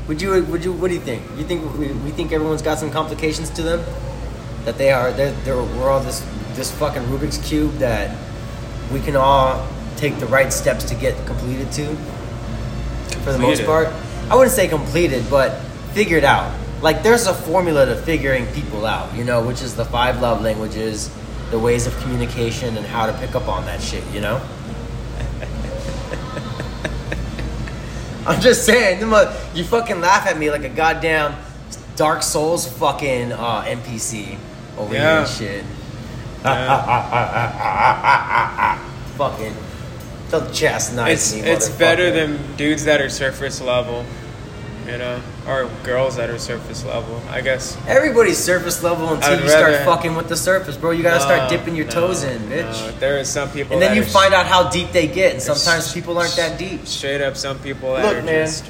Would 0.07 0.19
you? 0.19 0.43
Would 0.45 0.65
you? 0.65 0.73
What 0.73 0.87
do 0.87 0.95
you 0.95 0.99
think? 0.99 1.21
You 1.37 1.43
think 1.43 1.61
we, 1.77 1.91
we 1.91 2.09
think 2.09 2.31
everyone's 2.31 2.63
got 2.63 2.79
some 2.79 2.89
complications 2.89 3.51
to 3.51 3.61
them? 3.61 3.85
That 4.65 4.79
they 4.79 4.91
are. 4.91 5.11
They're, 5.11 5.31
they're. 5.43 5.57
We're 5.57 5.91
all 5.91 5.99
this 5.99 6.25
this 6.53 6.71
fucking 6.71 7.03
Rubik's 7.03 7.37
cube 7.47 7.73
that 7.73 8.17
we 8.91 8.99
can 8.99 9.15
all 9.15 9.67
take 9.95 10.17
the 10.17 10.25
right 10.25 10.51
steps 10.51 10.85
to 10.85 10.95
get 10.95 11.23
completed 11.27 11.71
to. 11.73 11.85
For 13.21 13.31
the 13.31 13.37
most 13.37 13.63
part, 13.63 13.89
I 14.27 14.35
wouldn't 14.35 14.55
say 14.55 14.67
completed, 14.67 15.23
but 15.29 15.61
figured 15.93 16.23
out. 16.23 16.51
Like 16.81 17.03
there's 17.03 17.27
a 17.27 17.33
formula 17.33 17.85
to 17.85 17.95
figuring 17.95 18.47
people 18.47 18.85
out, 18.85 19.15
you 19.15 19.23
know, 19.23 19.45
which 19.45 19.61
is 19.61 19.75
the 19.75 19.85
five 19.85 20.19
love 20.19 20.41
languages, 20.41 21.11
the 21.51 21.59
ways 21.59 21.85
of 21.85 21.95
communication, 21.99 22.75
and 22.75 22.85
how 22.85 23.05
to 23.05 23.13
pick 23.13 23.35
up 23.35 23.47
on 23.47 23.65
that 23.65 23.81
shit, 23.81 24.03
you 24.11 24.21
know. 24.21 24.37
I'm 28.25 28.41
just 28.41 28.65
saying, 28.65 28.99
you 29.53 29.63
fucking 29.63 30.01
laugh 30.01 30.25
at 30.25 30.37
me 30.37 30.49
like 30.49 30.63
a 30.63 30.69
goddamn 30.69 31.35
Dark 31.95 32.23
Souls 32.23 32.67
fucking 32.67 33.31
uh, 33.31 33.63
NPC 33.63 34.37
over 34.77 34.93
here 34.93 35.03
and 35.03 35.27
shit. 35.27 35.63
Yeah. 36.43 36.77
fucking, 39.17 39.53
don't 40.31 40.51
chastise 40.51 41.33
it's 41.33 41.43
me. 41.43 41.47
it's 41.47 41.69
better 41.69 42.11
than 42.11 42.39
dudes 42.55 42.85
that 42.85 43.01
are 43.01 43.09
surface 43.09 43.61
level, 43.61 44.03
you 44.91 44.97
know, 44.97 45.21
or 45.47 45.69
girls 45.83 46.15
that 46.17 46.29
are 46.29 46.37
surface 46.37 46.83
level. 46.85 47.21
I 47.29 47.41
guess. 47.41 47.77
Everybody's 47.87 48.37
surface 48.37 48.83
level 48.83 49.09
until 49.13 49.39
you 49.39 49.47
start 49.49 49.75
fucking 49.85 50.15
with 50.15 50.27
the 50.27 50.35
surface, 50.35 50.75
bro. 50.77 50.91
You 50.91 51.03
gotta 51.03 51.21
start 51.21 51.49
dipping 51.49 51.75
your 51.75 51.85
no, 51.85 51.91
toes 51.91 52.23
in, 52.23 52.41
bitch. 52.43 52.63
no. 52.63 52.91
There 52.99 53.19
are 53.19 53.23
some 53.23 53.49
people, 53.51 53.73
and 53.73 53.81
then 53.81 53.95
you 53.95 54.03
find 54.03 54.33
out 54.33 54.45
how 54.45 54.69
deep 54.69 54.91
they 54.91 55.07
get, 55.07 55.33
and 55.33 55.41
sometimes 55.41 55.85
s- 55.87 55.93
people 55.93 56.17
aren't 56.17 56.35
that 56.35 56.59
deep. 56.59 56.85
Straight 56.85 57.21
up, 57.21 57.37
some 57.37 57.57
people 57.59 57.93
that 57.95 58.03
Look, 58.05 58.17
are 58.17 58.21
man. 58.21 58.45
just 58.45 58.65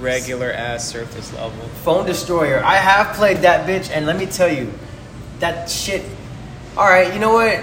regular 0.00 0.50
ass 0.52 0.88
surface 0.88 1.32
level. 1.34 1.58
Phone 1.84 2.06
Destroyer. 2.06 2.62
I 2.64 2.76
have 2.76 3.14
played 3.16 3.38
that 3.38 3.66
bitch, 3.68 3.90
and 3.90 4.06
let 4.06 4.16
me 4.16 4.26
tell 4.26 4.52
you, 4.52 4.72
that 5.40 5.68
shit. 5.70 6.02
All 6.76 6.86
right, 6.88 7.12
you 7.12 7.18
know 7.20 7.32
what? 7.32 7.62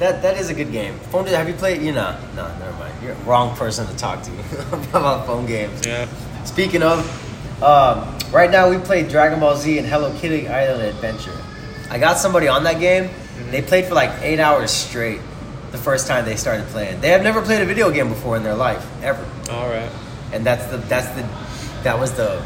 That 0.00 0.22
that 0.22 0.38
is 0.38 0.48
a 0.50 0.54
good 0.54 0.72
game. 0.72 0.98
Phone. 1.10 1.26
Have 1.26 1.46
you 1.48 1.54
played? 1.54 1.82
You 1.82 1.92
know, 1.92 2.16
no, 2.34 2.48
never 2.58 2.72
mind. 2.78 2.94
You're 3.02 3.14
the 3.14 3.22
wrong 3.24 3.54
person 3.56 3.86
to 3.86 3.96
talk 3.96 4.22
to 4.22 4.30
about 4.96 5.26
phone 5.26 5.46
games. 5.46 5.86
Yeah. 5.86 6.06
Speaking 6.44 6.82
of, 6.82 7.62
um, 7.62 8.18
right 8.32 8.50
now 8.50 8.68
we 8.70 8.78
play 8.78 9.06
Dragon 9.06 9.40
Ball 9.40 9.56
Z 9.56 9.78
and 9.78 9.86
Hello 9.86 10.12
Kitty 10.18 10.48
Island 10.48 10.82
Adventure. 10.82 11.36
I 11.90 11.98
got 11.98 12.18
somebody 12.18 12.48
on 12.48 12.64
that 12.64 12.80
game. 12.80 13.10
They 13.50 13.62
played 13.62 13.86
for 13.86 13.94
like 13.94 14.10
eight 14.22 14.40
hours 14.40 14.70
straight. 14.70 15.20
The 15.72 15.78
first 15.78 16.08
time 16.08 16.24
they 16.24 16.34
started 16.34 16.66
playing, 16.66 17.00
they 17.00 17.10
have 17.10 17.22
never 17.22 17.40
played 17.40 17.62
a 17.62 17.64
video 17.64 17.92
game 17.92 18.08
before 18.08 18.36
in 18.36 18.42
their 18.42 18.56
life 18.56 18.84
ever, 19.04 19.24
All 19.50 19.68
right. 19.68 19.88
and 20.32 20.44
that's 20.44 20.66
the 20.66 20.78
that's 20.78 21.06
the 21.10 21.22
that 21.84 21.96
was 21.96 22.10
the 22.12 22.44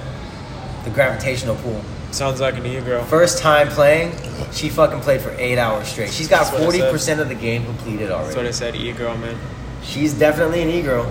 the 0.85 0.91
gravitational 0.91 1.57
pull. 1.57 1.81
Sounds 2.11 2.41
like 2.43 2.57
an 2.59 2.67
e-girl. 2.67 3.03
First 3.05 3.39
time 3.39 3.69
playing, 3.69 4.13
she 4.53 4.69
fucking 4.69 5.01
played 5.01 5.23
for 5.23 5.31
eight 5.39 5.59
hours 5.59 5.89
straight. 5.89 6.11
She's 6.11 6.29
got 6.29 6.41
That's 6.41 6.53
what 6.53 6.61
I 6.61 6.65
forty 6.65 6.81
percent 6.83 7.21
of 7.21 7.29
the 7.31 7.35
game 7.35 7.65
completed 7.65 8.11
already. 8.11 8.25
That's 8.27 8.37
what 8.37 8.47
I 8.47 8.51
said. 8.51 8.77
E-girl, 8.77 9.17
man. 9.17 9.39
She's 9.83 10.13
definitely 10.13 10.61
an 10.63 10.69
e-girl. 10.69 11.11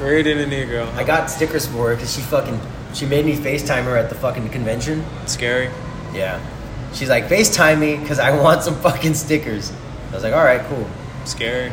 Rated 0.00 0.38
an 0.38 0.52
e-girl. 0.52 0.88
I 0.94 1.04
got 1.04 1.28
stickers 1.28 1.66
for 1.66 1.88
her 1.88 1.94
because 1.94 2.14
she 2.14 2.20
fucking 2.22 2.60
she 2.94 3.04
made 3.04 3.26
me 3.26 3.34
FaceTime 3.36 3.84
her 3.84 3.96
at 3.96 4.08
the 4.08 4.14
fucking 4.14 4.48
convention. 4.50 5.04
Scary. 5.26 5.70
Yeah. 6.14 6.40
She's 6.94 7.08
like, 7.08 7.24
FaceTime 7.24 7.78
me 7.78 7.96
because 7.96 8.18
I 8.18 8.30
want 8.42 8.62
some 8.62 8.74
fucking 8.76 9.14
stickers. 9.14 9.72
I 10.10 10.14
was 10.14 10.22
like, 10.22 10.32
all 10.34 10.44
right, 10.44 10.60
cool. 10.66 10.88
Scary. 11.24 11.70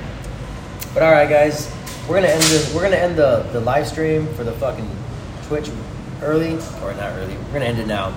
But 0.93 1.03
all 1.03 1.11
right, 1.11 1.29
guys, 1.29 1.73
we're 2.07 2.15
gonna 2.15 2.27
end 2.33 2.43
this. 2.43 2.73
we're 2.73 2.81
gonna 2.81 2.95
end 2.95 3.17
the 3.17 3.43
the 3.53 3.61
live 3.61 3.87
stream 3.87 4.27
for 4.33 4.43
the 4.43 4.53
fucking 4.53 4.89
Twitch 5.47 5.69
early 6.21 6.53
or 6.81 6.93
not 6.95 7.13
early. 7.17 7.35
We're 7.37 7.53
gonna 7.53 7.65
end 7.65 7.79
it 7.79 7.87
now. 7.87 8.13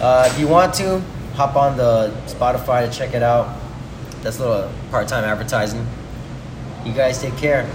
Uh, 0.00 0.28
if 0.30 0.38
you 0.38 0.48
want 0.48 0.74
to, 0.74 1.00
hop 1.34 1.56
on 1.56 1.76
the 1.76 2.14
Spotify 2.26 2.88
to 2.88 2.96
check 2.96 3.14
it 3.14 3.22
out. 3.22 3.58
That's 4.22 4.38
a 4.38 4.48
little 4.48 4.72
part-time 4.90 5.24
advertising. 5.24 5.86
You 6.84 6.92
guys 6.92 7.20
take 7.20 7.36
care. 7.36 7.68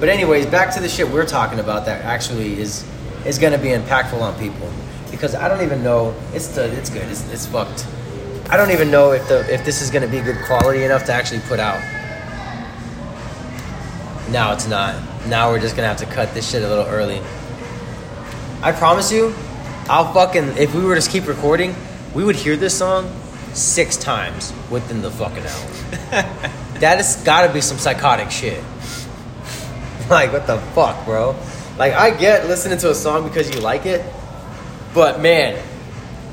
But 0.00 0.08
anyways, 0.08 0.46
back 0.46 0.72
to 0.74 0.80
the 0.80 0.88
shit 0.88 1.06
we're 1.06 1.26
talking 1.26 1.60
about 1.60 1.84
that 1.84 2.02
actually 2.06 2.58
is 2.58 2.86
is 3.26 3.38
gonna 3.38 3.58
be 3.58 3.68
impactful 3.68 4.18
on 4.18 4.36
people 4.38 4.72
because 5.10 5.34
I 5.34 5.46
don't 5.46 5.62
even 5.62 5.82
know 5.82 6.14
it's 6.32 6.48
the 6.48 6.72
it's 6.78 6.88
good 6.88 7.02
it's, 7.02 7.30
it's 7.30 7.46
fucked. 7.46 7.86
I 8.48 8.56
don't 8.56 8.70
even 8.70 8.90
know 8.90 9.12
if 9.12 9.28
the 9.28 9.40
if 9.52 9.62
this 9.62 9.82
is 9.82 9.90
gonna 9.90 10.08
be 10.08 10.20
good 10.20 10.38
quality 10.46 10.84
enough 10.84 11.04
to 11.04 11.12
actually 11.12 11.40
put 11.40 11.60
out. 11.60 11.78
No, 14.30 14.52
it's 14.52 14.66
not. 14.66 14.94
Now 15.26 15.50
we're 15.50 15.60
just 15.60 15.76
gonna 15.76 15.88
have 15.88 15.98
to 15.98 16.06
cut 16.06 16.32
this 16.32 16.50
shit 16.50 16.62
a 16.62 16.68
little 16.68 16.86
early. 16.86 17.20
I 18.62 18.72
promise 18.72 19.12
you, 19.12 19.34
I'll 19.90 20.14
fucking 20.14 20.56
if 20.56 20.74
we 20.74 20.82
were 20.82 20.98
to 20.98 21.10
keep 21.10 21.26
recording, 21.26 21.74
we 22.14 22.24
would 22.24 22.36
hear 22.36 22.56
this 22.56 22.76
song 22.76 23.14
six 23.52 23.98
times 23.98 24.54
within 24.70 25.02
the 25.02 25.10
fucking 25.10 25.44
hour. 25.44 25.70
that 26.80 26.96
has 26.96 27.22
gotta 27.22 27.52
be 27.52 27.60
some 27.60 27.76
psychotic 27.76 28.30
shit. 28.30 28.64
like 30.20 30.32
what 30.32 30.46
the 30.48 30.58
fuck, 30.74 31.04
bro? 31.04 31.36
Like 31.78 31.92
I 31.92 32.10
get 32.10 32.48
listening 32.48 32.78
to 32.78 32.90
a 32.90 32.94
song 32.94 33.28
because 33.28 33.54
you 33.54 33.60
like 33.60 33.86
it, 33.86 34.04
but 34.92 35.20
man, 35.20 35.62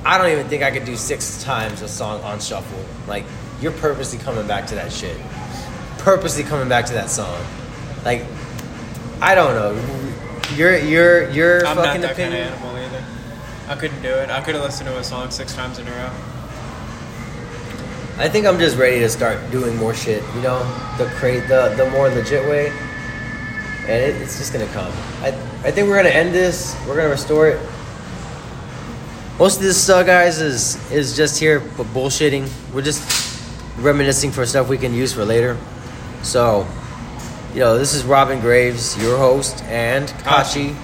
I 0.03 0.17
don't 0.17 0.31
even 0.31 0.47
think 0.47 0.63
I 0.63 0.71
could 0.71 0.83
do 0.83 0.95
six 0.95 1.43
times 1.43 1.83
a 1.83 1.87
song 1.87 2.21
on 2.23 2.39
shuffle. 2.39 2.83
Like 3.07 3.23
you're 3.61 3.73
purposely 3.73 4.17
coming 4.17 4.47
back 4.47 4.65
to 4.67 4.75
that 4.75 4.91
shit. 4.91 5.15
Purposely 5.99 6.43
coming 6.43 6.67
back 6.67 6.87
to 6.87 6.93
that 6.93 7.11
song. 7.11 7.39
Like 8.03 8.23
I 9.21 9.35
don't 9.35 9.53
know. 9.53 10.55
Your 10.55 10.75
your 10.79 11.29
your 11.29 11.67
I'm 11.67 11.75
not 11.75 11.85
fucking 11.85 12.01
that 12.01 12.15
kind 12.15 12.33
of 12.33 12.39
animal 12.39 12.75
either. 12.77 13.05
I 13.67 13.75
couldn't 13.75 14.01
do 14.01 14.09
it. 14.09 14.31
I 14.31 14.41
couldn't 14.41 14.61
listen 14.61 14.87
to 14.87 14.97
a 14.97 15.03
song 15.03 15.29
six 15.29 15.53
times 15.53 15.77
in 15.77 15.87
a 15.87 15.91
row. 15.91 16.11
I 18.17 18.27
think 18.27 18.47
I'm 18.47 18.57
just 18.57 18.75
ready 18.77 18.99
to 19.01 19.09
start 19.09 19.51
doing 19.51 19.75
more 19.77 19.93
shit. 19.93 20.23
You 20.33 20.41
know, 20.41 20.63
the 20.97 21.05
crate, 21.17 21.47
the 21.47 21.75
the 21.77 21.87
more 21.91 22.09
legit 22.09 22.49
way, 22.49 22.71
and 23.87 24.03
it, 24.03 24.21
it's 24.21 24.37
just 24.37 24.53
gonna 24.53 24.67
come. 24.67 24.91
I 25.21 25.29
I 25.63 25.71
think 25.71 25.87
we're 25.87 25.97
gonna 25.97 26.09
end 26.09 26.33
this. 26.33 26.75
We're 26.87 26.95
gonna 26.95 27.09
restore 27.09 27.47
it. 27.47 27.59
Most 29.39 29.57
of 29.57 29.63
this 29.63 29.89
uh, 29.89 30.03
guys 30.03 30.41
is 30.41 30.91
is 30.91 31.15
just 31.15 31.39
here 31.39 31.59
bu- 31.59 31.83
bullshitting. 31.85 32.49
We're 32.73 32.81
just 32.81 33.01
reminiscing 33.77 34.31
for 34.31 34.45
stuff 34.45 34.67
we 34.69 34.77
can 34.77 34.93
use 34.93 35.13
for 35.13 35.23
later. 35.23 35.57
So, 36.23 36.67
you 37.53 37.59
know, 37.59 37.77
this 37.77 37.93
is 37.93 38.03
Robin 38.03 38.39
Graves, 38.39 38.97
your 39.01 39.17
host, 39.17 39.63
and 39.65 40.07
Kachi. 40.23 40.75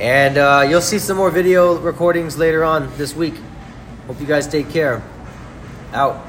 And 0.00 0.36
uh, 0.36 0.66
you'll 0.68 0.80
see 0.80 0.98
some 0.98 1.16
more 1.16 1.30
video 1.30 1.78
recordings 1.78 2.36
later 2.36 2.64
on 2.64 2.90
this 2.96 3.14
week. 3.14 3.34
Hope 4.08 4.20
you 4.20 4.26
guys 4.26 4.48
take 4.48 4.68
care. 4.70 5.00
Out. 5.92 6.26